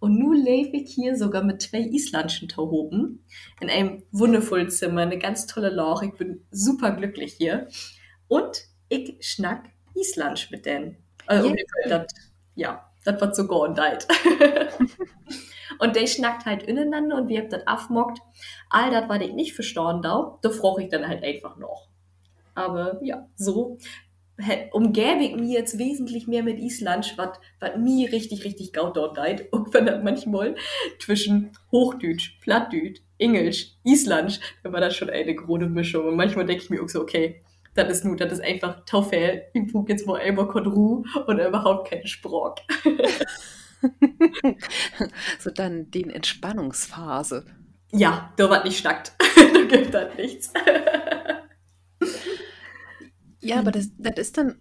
[0.01, 3.25] Und nun lebe ich hier sogar mit zwei isländischen Tauhoben
[3.61, 6.07] in einem wundervollen Zimmer, eine ganz tolle Lage.
[6.07, 7.69] Ich bin super glücklich hier.
[8.27, 10.97] Und ich schnack Isländisch mit denen.
[11.27, 11.55] Also
[11.89, 12.07] das,
[12.55, 14.09] ja, das wird so und deit.
[15.79, 18.21] und der schnackt halt ineinander und wir habt das aufmockt.
[18.71, 21.89] All das, was ich nicht verstanden da, da frage ich dann halt einfach noch.
[22.55, 23.79] Aber ja, so
[24.73, 29.17] umgäbe ich mich jetzt wesentlich mehr mit Island, was was mir richtig, richtig gaut dort
[29.17, 29.53] deit.
[29.53, 30.57] Und wenn das manchmal
[30.99, 36.07] zwischen Hochdeutsch, Plattdeutsch, Englisch, Island, dann war das schon eine große Mischung.
[36.07, 37.43] Und manchmal denke ich mir auch so, okay,
[37.75, 39.43] das ist nur, das ist einfach Taufel.
[39.55, 42.57] Ich brauche jetzt mal einmal kein Ruhe und überhaupt keinen Sprock.
[45.39, 47.47] So dann die Entspannungsphase.
[47.93, 49.13] Ja, da wird nicht stackt.
[49.55, 50.53] da gibt das nichts.
[53.41, 54.57] Ja, aber das, das ist dann,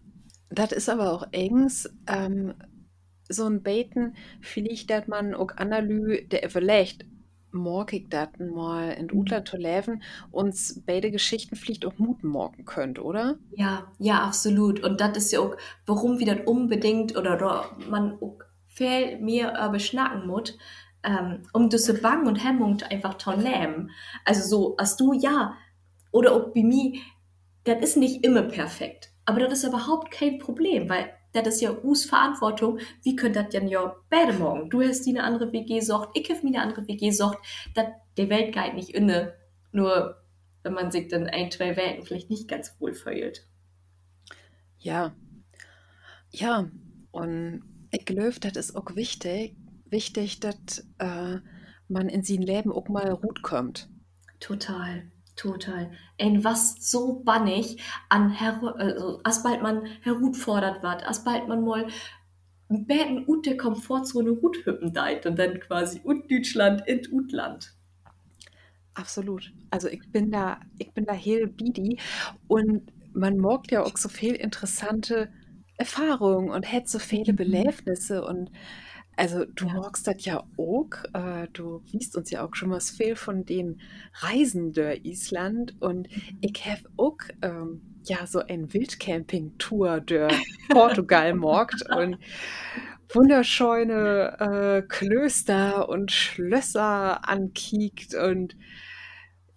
[0.49, 2.53] das ist aber auch eigens ähm,
[3.29, 7.05] so ein Beten, vielleicht, dass man auch analy, der überlegt,
[7.51, 12.65] morg ich das mal in Utland zu leben, uns beide Geschichten vielleicht auch Mut morgen
[12.65, 13.37] könnt, oder?
[13.51, 14.81] Ja, ja, absolut.
[14.83, 19.69] Und das ist ja auch, warum wir das unbedingt oder man auch viel mehr äh,
[19.69, 20.57] beschnacken muss,
[21.03, 23.91] ähm, um diese Bang und Hemmung einfach zu nehmen.
[24.25, 25.55] Also so, als du, ja,
[26.11, 26.99] oder auch bei mir,
[27.63, 29.11] das ist nicht immer perfekt.
[29.25, 32.79] Aber das ist überhaupt kein Problem, weil das ist ja us Verantwortung.
[33.03, 34.69] Wie könnt das denn ja beide morgen?
[34.69, 37.37] Du hast die eine andere WG sucht, ich hab mir eine andere WG sucht.
[37.75, 37.85] Das,
[38.17, 39.35] der Welt geht nicht inne.
[39.71, 40.23] Nur,
[40.63, 43.45] wenn man sich dann ein, zwei Welten vielleicht nicht ganz wohl fühlt.
[44.79, 45.13] Ja,
[46.31, 46.69] ja,
[47.11, 51.37] und ich glaube, das ist auch wichtig, wichtig, dass äh,
[51.87, 53.89] man in sein Leben auch mal gut kommt.
[54.39, 55.91] Total, total.
[56.19, 61.63] Ein was so bannig an her also, als bald man herutfordert wird, als bald man
[61.63, 61.87] mal
[62.69, 67.73] Beten ut der Komfortzone gut hüppen deit und dann quasi ut Deutschland in Utland.
[68.93, 69.53] Absolut.
[69.69, 71.99] Also ich bin da, ich bin da heel bidi
[72.47, 75.31] und man merkt ja auch so viel interessante
[75.77, 77.35] Erfahrungen und hat so viele Mhm.
[77.35, 78.51] Belebnisse und
[79.19, 79.73] also du Ja.
[79.73, 83.81] magst das ja auch, äh, du liest uns ja auch schon mal viel von den
[84.21, 86.07] Reisen der Island und
[86.41, 90.29] ich habe auch ähm, ja so ein Wildcamping-Tour der
[90.69, 92.17] Portugal morgt und
[93.13, 98.55] wunderschöne äh, Klöster und Schlösser ankiekt und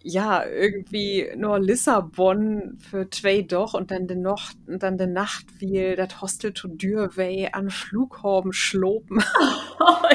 [0.03, 5.45] ja, irgendwie nur Lissabon für zwei doch und dann den noch und dann den Nacht
[5.59, 9.23] wie das Hostel to Dürwey an Flughafen schlopen.
[9.85, 10.07] Oh.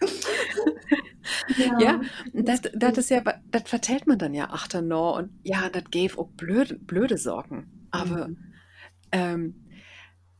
[1.56, 2.00] Ja, Ja,
[2.32, 6.18] das, das ist ja, das vertellt man dann ja achter noch und ja, das gave
[6.18, 7.86] auch blöde, blöde Sorgen.
[7.90, 8.54] Aber Mhm.
[9.12, 9.56] ähm,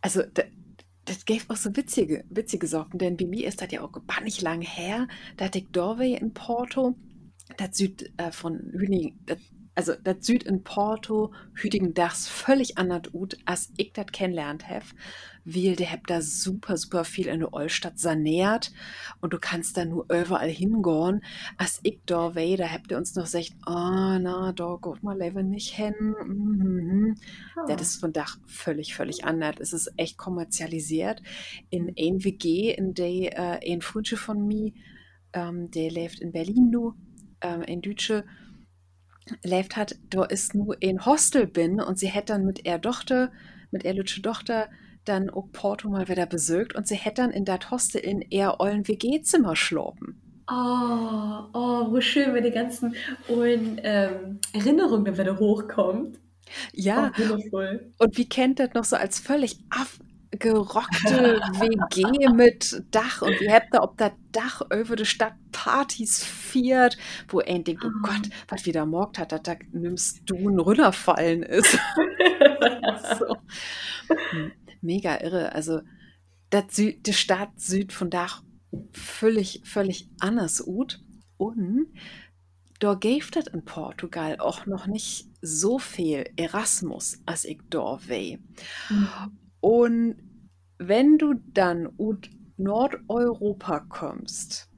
[0.01, 0.47] also das,
[1.07, 4.23] das gave auch so witzige, witzige Sorgen, denn bei mir ist das ja auch gar
[4.23, 6.97] nicht lang her, da ich Dorwey in Porto,
[7.57, 9.39] das Süd äh, von Hüning, das,
[9.75, 14.85] also das Süd in Porto, Hüdigen das völlig anders ut, als ich das kennenlernt habe,
[15.45, 18.73] weil der habt da super, super viel in der Ollstadt saniert
[19.21, 21.23] und du kannst da nur überall hingehen,
[21.57, 25.17] als ich da wei, da habt ihr uns noch gesagt, oh, na, da geht mal
[25.21, 25.95] lieber nicht hin,
[26.27, 27.15] mhm.
[27.67, 27.81] Das Ah.
[27.81, 29.57] ist von Dach völlig, völlig anders.
[29.61, 31.23] Es ist echt kommerzialisiert.
[31.71, 34.73] In ein WG, in der äh, ein Freund von mir,
[35.33, 36.95] ähm, der lebt in Berlin nu,
[37.41, 38.25] ähm, ein Deutsche,
[39.43, 43.31] lebt hat, da ist nur ein Hostel bin und sie hätte dann mit ihr Tochter,
[43.71, 44.69] mit ihr lütsche Tochter,
[45.05, 48.57] dann auch Porto mal wieder besucht und sie hätte dann in dat Hostel in ihr
[48.59, 50.23] ollen WG-Zimmer schlopen.
[50.51, 52.95] Oh, oh, wo schön, wenn die ganzen
[53.29, 56.19] ollen ähm, Erinnerungen dann wieder hochkommt.
[56.73, 57.93] Ja, Oh.
[57.99, 59.59] Und wie kennt das noch so als völlig
[60.33, 66.97] abgerockte WG mit Dach und habt ihr, ob das Dach über die Stadt Partys viert,
[67.29, 68.09] wo ein denkt, oh Ah.
[68.09, 71.73] Gott, was wieder morgt hat, dass da nimmst du ein Rüllerfallen ist.
[73.19, 73.37] so.
[74.81, 75.53] Mega irre.
[75.55, 75.81] Also,
[76.51, 78.43] das Süd, die Stadt Süd von Dach
[78.93, 81.01] völlig, völlig anders ut.
[81.37, 81.89] Und
[82.81, 88.39] da gäbe das in Portugal auch noch nicht so viel Erasmus, als ich da weh.
[88.89, 89.38] Mhm.
[89.61, 90.17] Und
[90.79, 94.69] wenn du dann ut Nordeuropa kommst,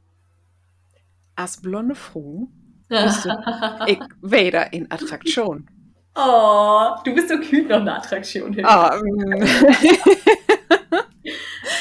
[1.35, 2.49] als blonde Frau,
[2.89, 3.31] bist du,
[3.87, 5.69] ich weder in Attraktion.
[6.15, 8.57] Oh, du bist so kühl noch eine Attraktion.
[8.65, 9.45] Ah, mm.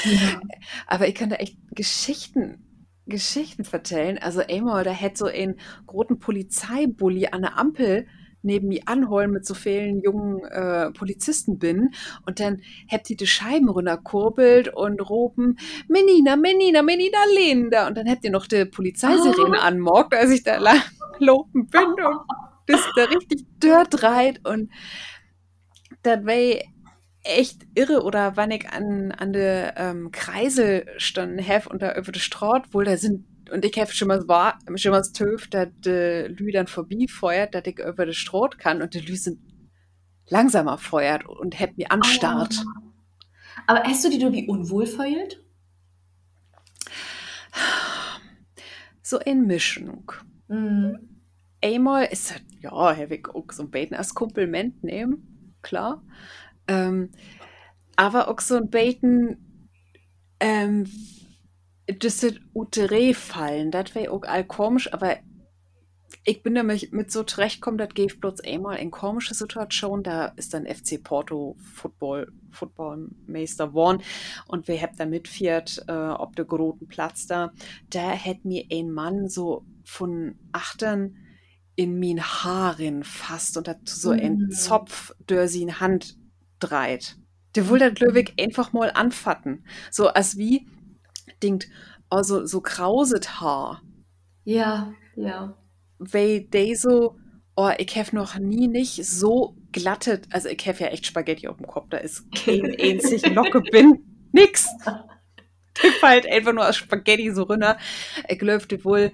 [0.06, 0.40] Ja.
[0.88, 4.18] Aber ich kann da echt Geschichten, Geschichten vertellen.
[4.20, 5.56] Also einmal, da hätte so ein
[5.88, 8.08] großen Polizeibully an der Ampel
[8.42, 11.92] neben mir anholen mit so vielen jungen äh, Polizisten bin
[12.26, 17.88] und dann habt die die Scheiben runterkurbelt und roben, Menina, Menina, Menina, Linda.
[17.88, 19.62] Und dann habt ihr noch die Polizeisirene oh.
[19.62, 20.82] anmockt, als ich da lang
[21.20, 22.22] lopen bin und
[22.68, 24.72] das da richtig dirt reit und
[26.04, 26.62] das war
[27.24, 32.12] echt irre oder wann ich an, an der ähm, Kreisel standen habe und da über
[32.12, 35.70] die Straße, wohl da sind und ich habe schon mal war, schon mal töf, dass
[35.86, 39.40] die Lü dann vorbeifeuert, dass ich über die Straße kann und die Lü sind
[40.28, 42.56] langsamer feuert und hat mir anstarrt.
[42.64, 42.90] Oh.
[43.68, 45.44] Aber hast du die du wie unwohl feuert?
[49.02, 50.12] So in Mischung.
[50.48, 50.98] Mhm.
[51.64, 56.04] Einmal ist das, ja, habe ich auch so ein Beten als Kompliment nehmen, klar.
[56.68, 57.10] Ähm,
[57.96, 59.60] aber auch so ein Beten,
[60.40, 60.86] ähm,
[61.98, 65.18] das sind Utere fallen, das wäre auch all komisch, aber
[66.26, 70.54] ich bin nämlich mit so zurechtkommen, das geht bloß einmal in komische Situation, da ist
[70.54, 74.02] dann FC Porto Football, Footballmeister geworden
[74.48, 77.52] und wir haben da mitfährt, äh, ob der großen Platz da,
[77.90, 81.18] da hätte mir ein Mann so von achten
[81.76, 84.52] in min Haaren fasst und dazu so mhm.
[84.52, 86.18] Zopf durch in Hand
[86.60, 87.16] dreit.
[87.56, 89.64] Der will der Löwig einfach mal anfatten.
[89.90, 90.68] So als wie,
[91.42, 91.68] denkt,
[92.10, 93.82] also so krauset Haar.
[94.44, 95.58] Ja, ja.
[96.00, 97.18] Weil de so,
[97.56, 101.58] oh, ich habe noch nie nicht so glattet, also ich habe ja echt Spaghetti auf
[101.58, 104.68] dem Kopf, da ist kein einzig Locke bin, nix.
[105.84, 107.78] Der fällt einfach nur aus Spaghetti so runter.
[108.28, 109.12] Ich löfte wohl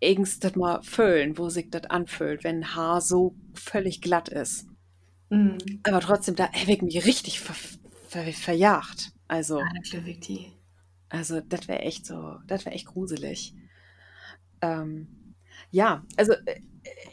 [0.00, 4.66] das mal füllen, wo sich das anfühlt, wenn Haar so völlig glatt ist.
[5.30, 5.58] Mhm.
[5.84, 7.54] Aber trotzdem, da habe ich mich richtig ver
[8.08, 9.12] ver verjagt.
[9.28, 9.66] Also, ja,
[11.12, 13.54] also das wäre echt so, das wäre echt gruselig.
[14.62, 15.34] Ähm,
[15.70, 16.60] ja, also äh,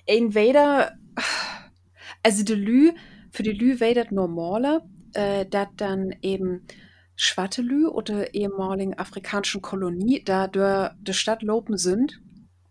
[0.06, 0.98] Invader,
[2.24, 2.92] also die Lü,
[3.32, 6.66] für die Lü wäre das normaler, äh, dass dann eben
[7.16, 12.22] Schwattelü oder ehemaligen afrikanischen Kolonie da durch die Stadt lopen sind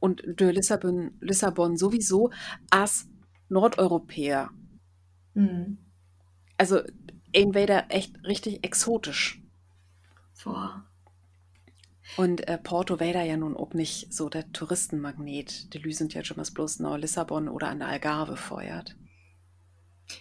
[0.01, 2.31] und durch Lissabon, Lissabon sowieso
[2.71, 3.07] als
[3.51, 4.51] Nordeuropäer
[5.35, 5.79] Mhm.
[6.57, 6.81] Also
[7.31, 9.41] Invader echt richtig exotisch.
[10.43, 10.88] Boah.
[12.19, 15.73] Und äh, Porto wäre ja nun auch nicht so der Touristenmagnet.
[15.73, 18.97] Die Lü sind ja schon mal bloß nach Lissabon oder an der Algarve feuert.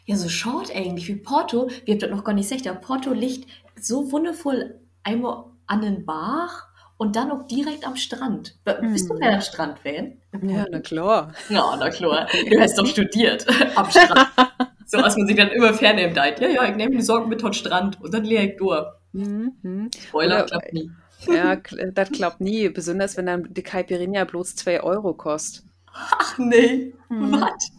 [0.05, 1.71] Ja, so short eigentlich wie Porto.
[1.85, 3.49] Wir haben das noch gar nicht gesagt, aber Porto liegt
[3.81, 8.59] so wundervoll einmal an den Bach und dann auch direkt am Strand.
[8.63, 9.19] Bist du hm.
[9.19, 10.21] wer am Strand, Van?
[10.47, 11.33] Ja, na klar.
[11.49, 12.27] Ja, na klar.
[12.47, 14.29] Du hast doch studiert am Strand.
[14.85, 16.39] So, als man sich dann immer fernnehmen deit.
[16.41, 18.85] Ja, ja, ich nehme die Sorgen mit am Strand und dann leer ich durch.
[19.13, 19.89] Mhm.
[19.97, 20.91] Spoiler, klappt nie.
[21.25, 21.55] Ja,
[21.93, 22.69] das klappt nie.
[22.69, 25.65] Besonders wenn dann die Caipirinha bloß 2 Euro kostet.
[25.91, 27.31] Ach nee, mhm.
[27.31, 27.71] was?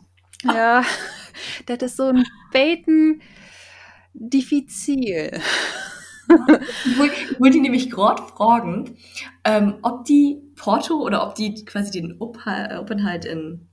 [0.42, 0.83] Ja,
[1.66, 3.22] das ist so ein Beten
[4.12, 5.40] diffizil.
[6.29, 6.98] ich
[7.40, 8.98] wollte die nämlich gerade fragen,
[9.44, 13.68] ähm, ob die Porto oder ob die quasi den Openhalt in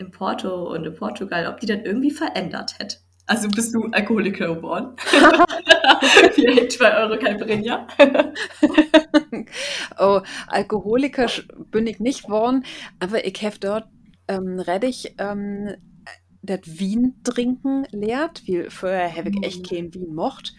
[0.00, 2.96] in Porto und in Portugal, ob die dann irgendwie verändert hätte.
[3.26, 4.96] Also bist du Alkoholiker geworden?
[6.32, 7.86] Für 2 Euro Caipirinha.
[9.98, 11.28] oh, Alkoholiker
[11.70, 12.64] bin ich nicht geworden,
[12.98, 13.88] aber ich habe dort
[14.26, 15.70] ähm, Reddich ähm,
[16.42, 19.74] das Wien trinken lehrt, wie vorher habe ich echt mm.
[19.74, 20.54] kein Wien mocht.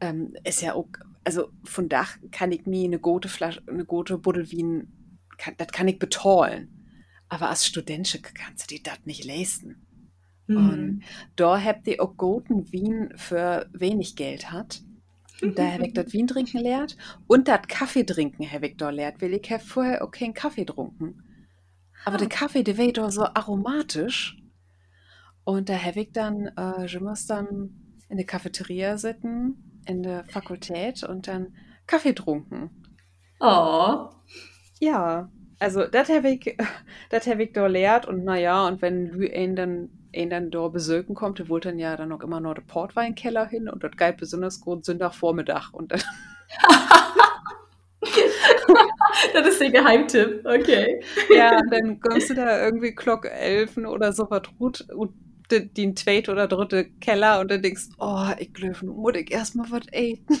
[0.00, 0.88] Ähm, ist ja auch,
[1.24, 4.92] also von Dach kann ich mir eine gute Flasche, eine gute Buddel Wien,
[5.36, 6.74] kann, das kann ich betollen.
[7.28, 9.87] Aber als Studentin kannst du dir das nicht leisten.
[10.48, 10.56] Mhm.
[10.56, 11.02] Und
[11.36, 14.82] da habt ihr auch guten Wien für wenig Geld hat.
[15.40, 16.96] Und da habe ich dort Wien trinken lehrt
[17.28, 20.64] und das Kaffee trinken habe ich dort lehrt, weil ich habe vorher auch keinen Kaffee
[20.64, 21.22] getrunken.
[22.04, 24.36] Aber der Kaffee, der war doch so aromatisch.
[25.44, 27.70] Und da habe ich dann, äh, ich muss dann
[28.08, 31.54] in der Cafeteria sitzen, in der Fakultät und dann
[31.86, 32.70] Kaffee trunken.
[33.40, 34.08] Oh.
[34.80, 36.56] Ja, also das habe ich,
[37.10, 40.68] das habe ich da lehrt und naja, und wenn Lü ihn dann, ihn dann da
[40.68, 43.92] besöken kommt, der wollte dann ja dann noch immer noch der Portweinkeller hin und das
[43.96, 46.02] galt besonders gut Sonntagvormittag und dann
[49.32, 51.02] das ist der Geheimtipp, okay.
[51.34, 55.12] Ja, dann kommst du da irgendwie Glock 11 oder so was gut und
[55.50, 59.86] den zweiten oder dritte Keller und dann denkst, oh, ich glaube, muss ich erstmal was
[59.92, 60.38] eten.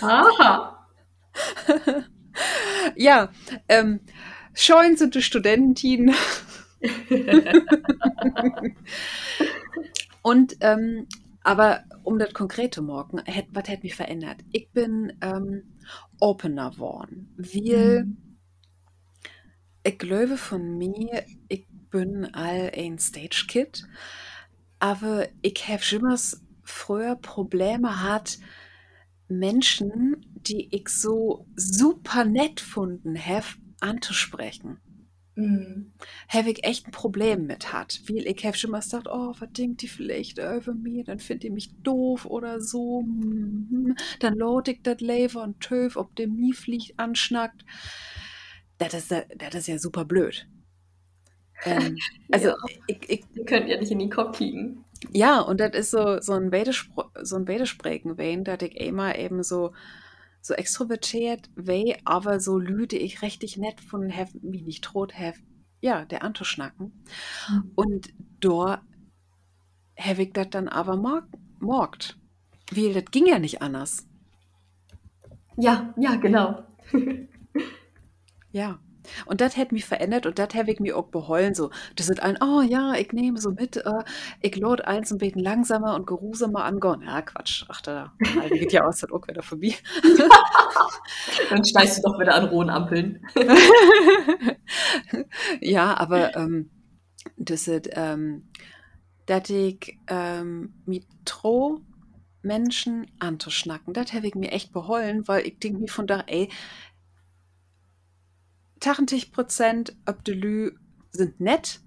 [0.00, 0.88] Aha.
[2.96, 3.30] ja,
[3.68, 4.00] ähm,
[4.54, 6.14] scheuen sind die Studentin.
[10.22, 11.06] Und ähm,
[11.44, 14.38] aber um das konkrete Morgen, hätt, was hätte mich verändert?
[14.52, 15.74] Ich bin ähm,
[16.20, 17.34] Opener geworden.
[17.36, 18.38] Wir, mhm.
[19.82, 23.84] ich glaube von mir, ich bin all ein Stage-Kid,
[24.78, 26.18] aber ich habe schon mal
[26.62, 28.38] früher Probleme hat
[29.28, 33.46] Menschen, die ich so super nett gefunden habe,
[33.80, 34.80] anzusprechen.
[35.34, 35.92] Mhm.
[36.28, 38.00] Habe ich echt ein Problem mit hat.
[38.08, 41.04] Weil ich habe schon mal gesagt, oh, was denkt die vielleicht über mir?
[41.04, 43.02] Dann findet ihr mich doof oder so.
[43.02, 43.96] Mhm.
[44.20, 47.64] Dann lot ich das Lever und Töf, ob der mir fliegt, anschnackt.
[48.78, 50.46] Das ist, ja- das ist ja super blöd.
[51.64, 51.96] Ähm,
[52.30, 52.56] also, Ja.
[52.86, 54.84] ich, ich, Ihr könnt ja nicht in die Kopf kriegen.
[55.12, 57.46] ja, und das ist so, so ein Wedespr so ein
[58.44, 59.72] dass ich immer eben so,
[60.42, 65.40] so extrovertiert wei, aber so lüde ich richtig nett von have, mich nicht tot have,
[65.80, 67.04] ja, der anzuschnacken.
[67.74, 68.82] Und da
[69.98, 71.24] habe ich das dann aber morg
[71.60, 72.18] morgt.
[72.70, 74.06] Weil das ging ja nicht anders.
[75.56, 76.64] Ja, ja, genau.
[78.50, 78.80] Ja.
[79.26, 81.54] Und das hat mich verändert und das habe ich mir auch behollen.
[81.54, 84.04] So, das sind ein, oh ja, ich nehme so mit, äh,
[84.40, 87.02] ich lade eins und beten langsamer und geruhsamer angehen.
[87.02, 87.64] Ja, Quatsch.
[87.68, 89.74] Ach, da halbe geht ja aus, das auch wieder vorbei.
[91.50, 93.24] Dann steigst du doch wieder an rohen Ampeln.
[95.60, 96.70] ja, aber ähm,
[97.36, 98.48] das ist, ähm,
[99.26, 101.80] dass ich ähm, mit tro
[102.42, 106.48] Menschen anzuschnacken, das habe ich mir echt behollen, weil ich denke mir von da, ey,
[108.86, 110.72] 80 Prozent ob de Lü
[111.10, 111.80] sind nett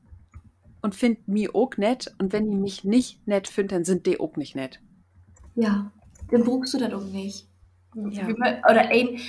[0.82, 4.20] und finden mich auch nett und wenn die mich nicht nett finden, dann sind die
[4.20, 4.80] auch nicht nett.
[5.56, 5.92] Ja,
[6.30, 7.48] dann brauchst du das auch nicht.
[7.96, 8.28] Ja.
[8.28, 9.20] Wie man- Oder ein,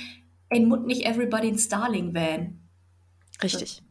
[0.49, 2.67] ein muss nicht everybody ein Starling werden.
[3.41, 3.81] Richtig.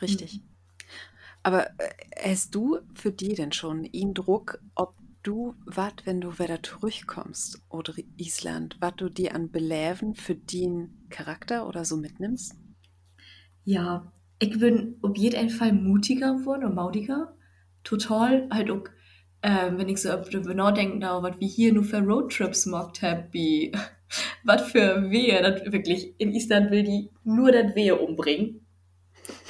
[0.00, 0.40] Richtig.
[1.42, 1.90] Aber äh,
[2.30, 7.62] hast du für die denn schon einen Druck, ob du was, wenn du wieder zurückkommst
[7.68, 12.54] oder Island, was du dir an Beläven für den Charakter oder so mitnimmst?
[13.64, 17.34] Ja, ich bin auf jeden Fall mutiger geworden und maudiger.
[17.84, 18.84] Total halt auch,
[19.42, 23.30] ähm, wenn ich so nachdenke, na, was wir hier nur für Roadtrips gemacht haben,
[24.44, 28.64] was für Wehe, das wirklich, in Island will die nur das Wehe umbringen.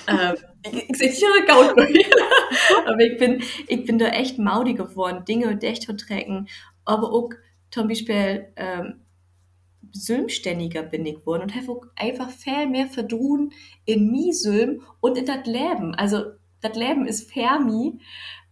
[0.09, 1.77] ähm, ich, sehe nicht Gaut
[2.87, 6.49] aber ich bin, ich bin da echt maudig geworden, Dinge echt zu tracken,
[6.85, 7.31] aber auch
[7.71, 9.01] zum Beispiel, ähm,
[9.93, 13.53] selbstständiger bin ich geworden und habe einfach viel mehr verdrun
[13.85, 15.95] in mi Sülm und in das Leben.
[15.95, 16.25] Also,
[16.61, 17.99] das Leben ist für mi.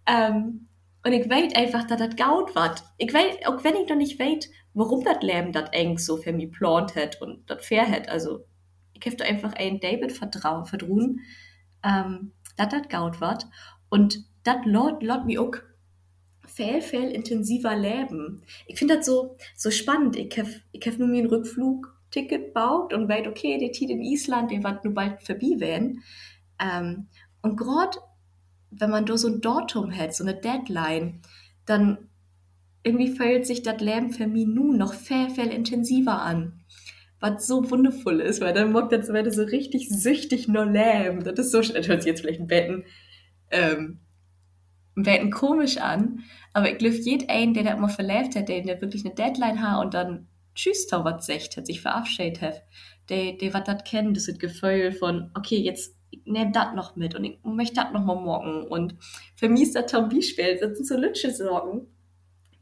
[0.06, 0.68] Ähm,
[1.04, 2.82] und ich weiß einfach, dass das gaut wird.
[2.98, 6.32] Ich weiß, auch wenn ich noch nicht weiß, warum das Leben das eng so für
[6.32, 8.08] mich plant hat und das fair hat.
[8.08, 8.44] Also,
[8.94, 11.20] ich habe da einfach einen David vertrauen, verdrun,
[11.84, 13.46] ähm, dass das gaut wird.
[13.96, 15.54] Und das lot, lot mir auch
[16.46, 18.42] viel, viel intensiver leben.
[18.66, 20.16] Ich finde das so, so spannend.
[20.16, 24.50] Ich habe ich nur mir ein Rückflugticket gebaut und weiß, okay, der Tiet in Island,
[24.50, 26.02] der wird nur bald vorbei werden.
[26.60, 27.06] Ähm,
[27.40, 27.96] und gerade,
[28.70, 31.22] wenn man da so ein Datum hat, so eine Deadline,
[31.64, 32.10] dann
[32.82, 36.60] irgendwie fühlt sich das Leben für mich nun noch viel, viel intensiver an.
[37.18, 41.24] Was so wundervoll ist, weil dann mag das werde so richtig süchtig nur leben.
[41.24, 42.84] Das ist so, das hört sich jetzt vielleicht ein Betten,
[43.50, 44.00] ähm,
[44.94, 46.24] Betten komisch an,
[46.54, 49.60] aber ich glaube, jeder ein, der da immer verlebt hat, der, der wirklich eine Deadline
[49.60, 52.62] hat und dann Tschüss, was sagt, hat sich verabschiedet hat,
[53.10, 55.94] der, der was das kennt, das ist Gefühl von, okay, jetzt
[56.24, 58.66] nehme das noch mit und ich möchte das noch mal morgen.
[58.66, 58.96] Und
[59.34, 61.88] für mich ist das zum Beispiel, das sind so Lütsche Sorgen,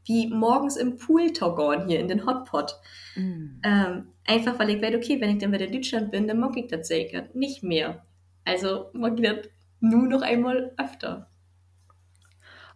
[0.05, 2.75] wie morgens im Pool taugon hier in den Hotpot.
[3.15, 3.61] Mm.
[3.63, 6.55] Ähm, einfach weil ich weiß, okay, wenn ich dann wieder in Deutschland bin, dann mag
[6.57, 8.05] ich das sicher nicht mehr.
[8.43, 9.47] Also mag ich das
[9.79, 11.29] nur noch einmal öfter.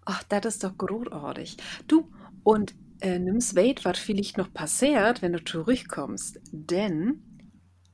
[0.06, 1.58] Ach, das ist doch großartig.
[1.88, 2.12] Du,
[2.44, 6.40] und äh, nimmst weit, was vielleicht noch passiert, wenn du zurückkommst.
[6.52, 7.24] Denn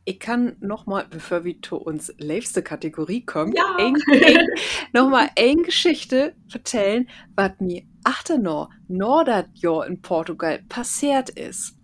[0.05, 3.75] ich kann noch mal, bevor wir zu uns letzte Kategorie kommen, Ja.
[3.77, 4.47] ein, ein,
[4.93, 11.75] noch mal eine Geschichte erzählen, was mir achte noch, Nordat Jahr in Portugal passiert ist.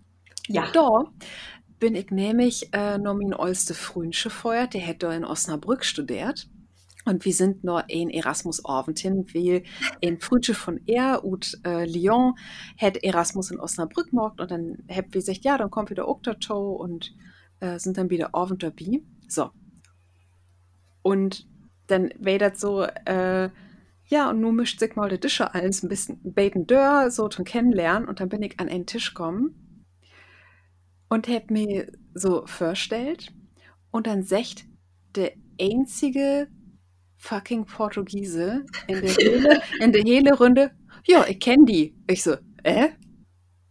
[0.48, 0.70] Ja.
[0.72, 1.04] Da
[1.78, 6.48] bin ich nämlich äh, noch mein oldste Frühnsche feuert, der da in Osnabrück studiert.
[7.04, 9.64] Und wir sind noch in Erasmus Orventin, weil
[10.04, 12.34] ein Frühsche von er und äh, Lyon
[12.78, 16.54] hat Erasmus in Osnabrück gemacht und dann hab wir gesagt, ja, dann kommt wieder dazu
[16.54, 17.12] und
[17.60, 19.02] äh, sind dann wieder Orven dabei.
[19.26, 19.50] So.
[21.02, 21.48] Und
[21.88, 23.50] dann wäre das so, äh,
[24.06, 27.44] ja, und nun mischt sich mal der Tische alles ein bisschen beten dör, so zum
[27.44, 29.86] Kennenlernen und dann bin ich an einen Tisch gekommen
[31.08, 33.32] und hab mir so vorgestellt
[33.90, 34.66] und dann sagt
[35.16, 36.48] der einzige
[37.22, 40.70] fucking Portugiese in der hele, in der hele Runde,
[41.06, 41.94] ja, ich kenn die.
[42.06, 42.88] Ich so, äh?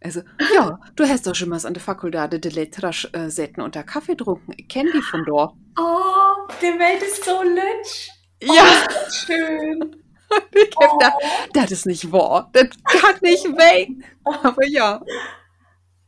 [0.04, 0.22] Also,
[0.54, 4.16] ja, du hast doch schon mal an der Fakultade de Letras äh, Sitten unter Kaffee
[4.16, 4.52] getrunken.
[4.56, 5.54] Ich kenn die von dort.
[5.78, 8.08] Oh, die Welt ist so lütsch.
[8.42, 8.64] Ja.
[8.88, 9.96] Oh, schön.
[10.54, 10.96] Ich hab Oh.
[10.96, 11.18] gedacht,
[11.52, 12.48] das ist nicht wahr.
[12.54, 13.90] Das kann nicht weg.
[14.24, 14.98] Aber ja.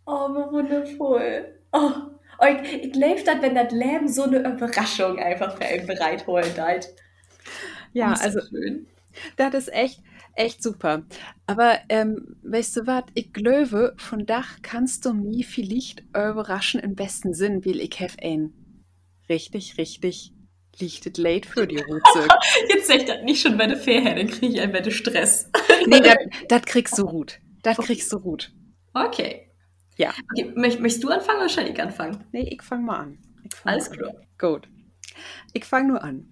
[0.06, 1.60] Oh, wie wundervoll.
[1.72, 1.90] Oh,
[2.40, 6.56] oh ich, ich lebe das, wenn das Leben so eine Überraschung einfach für einen bereitholen
[6.56, 6.88] hat.
[7.92, 8.86] Ja, also schön.
[9.36, 10.02] das ist echt,
[10.34, 11.04] echt super.
[11.46, 16.94] Aber ähm, weißt du was, ich glaube, von Dach kannst du mich vielleicht überraschen im
[16.94, 18.52] besten Sinn, weil ich have ein
[19.28, 20.32] richtig, richtig
[20.80, 22.28] lichtet late für die Rutze.
[22.68, 25.50] Jetzt sag ich das nicht schon bei der Fairhead, dann kriege ich ein bisschen Stress.
[25.86, 26.00] nee,
[26.48, 27.38] das kriegst du gut.
[27.62, 28.52] Das kriegst du gut.
[28.92, 29.50] Okay.
[29.96, 30.12] Ja.
[30.32, 32.24] Okay, möcht, möchtest du anfangen oder soll ich anfangen?
[32.32, 33.18] Nee, ich fang mal an.
[33.44, 34.12] Ich fang Alles klar.
[34.38, 34.68] Gut.
[35.52, 36.28] Ich fang nur an.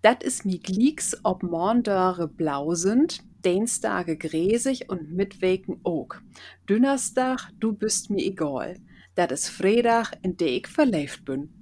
[0.00, 6.22] Dat is mi Gleeks ob Mondare blau sind, Deinstage gräsig und Mitweken ook.
[6.68, 8.76] Dünnerstag, du bist mir egal.
[9.14, 11.58] Dat is Fredag, in de ich verläuft bin.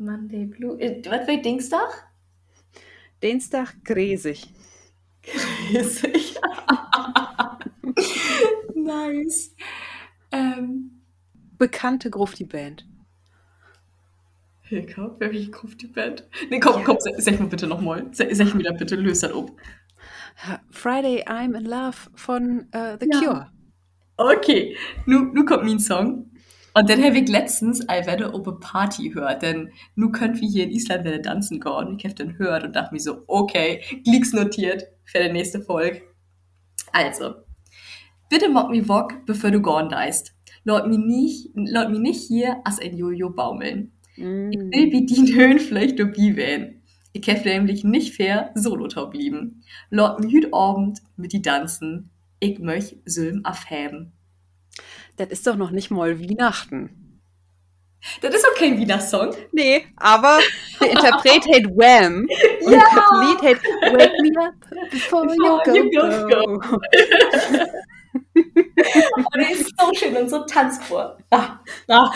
[0.00, 0.80] Monday Blue.
[0.80, 2.10] Äh, Was für Dienstag?
[3.22, 4.52] Dienstag gräsig.
[5.70, 6.36] Riesig.
[8.74, 9.54] nice.
[10.32, 11.02] Ähm,
[11.58, 12.89] Bekannte Gruft die Band.
[14.94, 16.28] Komm, wer ich ruft die Band?
[16.48, 18.06] Nee, komm, komm, sag, mal bitte nochmal.
[18.12, 19.50] Sag, sag mir da bitte, löst das um.
[20.70, 23.20] Friday I'm in Love von äh, The Ja.
[23.20, 23.50] Cure.
[24.16, 26.30] Okay, nu, nu kommt mein Song.
[26.74, 30.48] Und dann habe ich letztens eine Wette ob eine Party gehört, denn nu könnt wir
[30.48, 31.96] hier in Island wieder tanzen gehen.
[31.98, 36.02] Ich habe den gehört und dachte mir so, okay, Glicks notiert für die nächste Folge.
[36.92, 37.34] Also,
[38.28, 40.32] bitte mag mi wok, bevor du gone deist.
[40.64, 43.92] Laut mi nicht, laut mi nicht hier als ein Jojo baumeln.
[44.16, 44.50] Ich Mm.
[44.50, 46.82] will wie die Höhenfläche dabei wählen.
[47.12, 48.52] Ich hab nämlich nicht fair
[49.10, 49.64] blieben.
[49.90, 52.10] Laut mi hüt Abend mit die tanzen.
[52.38, 54.12] Ich möch Sülm afhäben.
[55.16, 57.20] Das ist doch noch nicht mal Weihnachten.
[58.22, 59.34] Das ist okay, wie das Song.
[59.52, 60.38] Nee, aber
[60.80, 62.26] der Interpret hat Wham
[62.64, 62.80] und Ja.
[62.94, 65.74] das Lied hat Wake Me Up Before You Before Go.
[65.74, 66.80] you go, go.
[68.36, 71.18] Aber der ist so schön und so tanzbar.
[71.30, 71.58] Ah,
[71.88, 72.10] ah.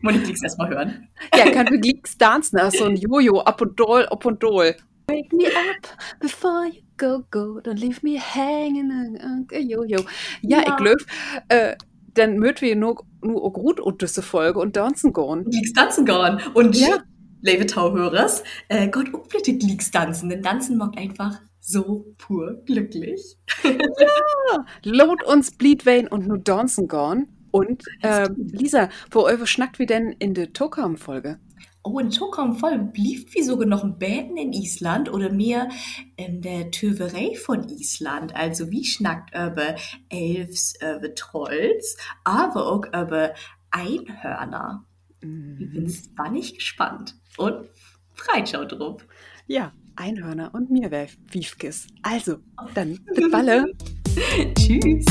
[0.00, 1.08] Monique liegst erst mal hören.
[1.36, 4.76] Ja, kann für Gleeks tanzen, also so ein Jojo, up und doll, up und doll.
[5.08, 10.00] Wake me up before you go, go, don't leave me hanging, uh, Jojo.
[10.42, 10.64] Ja, Ja.
[10.68, 11.04] ich glaube,
[11.48, 11.76] äh,
[12.14, 15.44] dann möchten wir nur, nur gut und diese Folge und tanzen gehen.
[15.44, 16.40] Glicks tanzen gehen.
[16.54, 16.98] Und Ja.
[17.42, 23.36] liebe Tauhörers, äh, Gott unbitte Glicks tanzen, denn tanzen macht einfach so pur glücklich.
[24.84, 27.48] Load uns Bleedvein und nur tanzen gehen.
[27.50, 31.40] Und äh, Lisa, wo eure schnackt wir denn in der Tokam-Folge?
[31.82, 35.68] Oh, in voll blieb wie sogar noch ein Bäden in Island oder mehr
[36.16, 38.34] in der Töverei von Island.
[38.34, 39.76] Also wie schnackt über
[40.08, 43.34] Elfs, über Trolls, aber auch über
[43.70, 44.84] Einhörner.
[45.20, 47.68] Ich bin spannend gespannt und
[48.14, 49.06] Freitschau drauf.
[49.46, 50.90] Ja, Einhörner und mir
[51.30, 51.86] Wiefkes.
[52.02, 52.38] Also,
[52.74, 53.64] dann, bis balle.
[54.54, 55.04] Tschüss.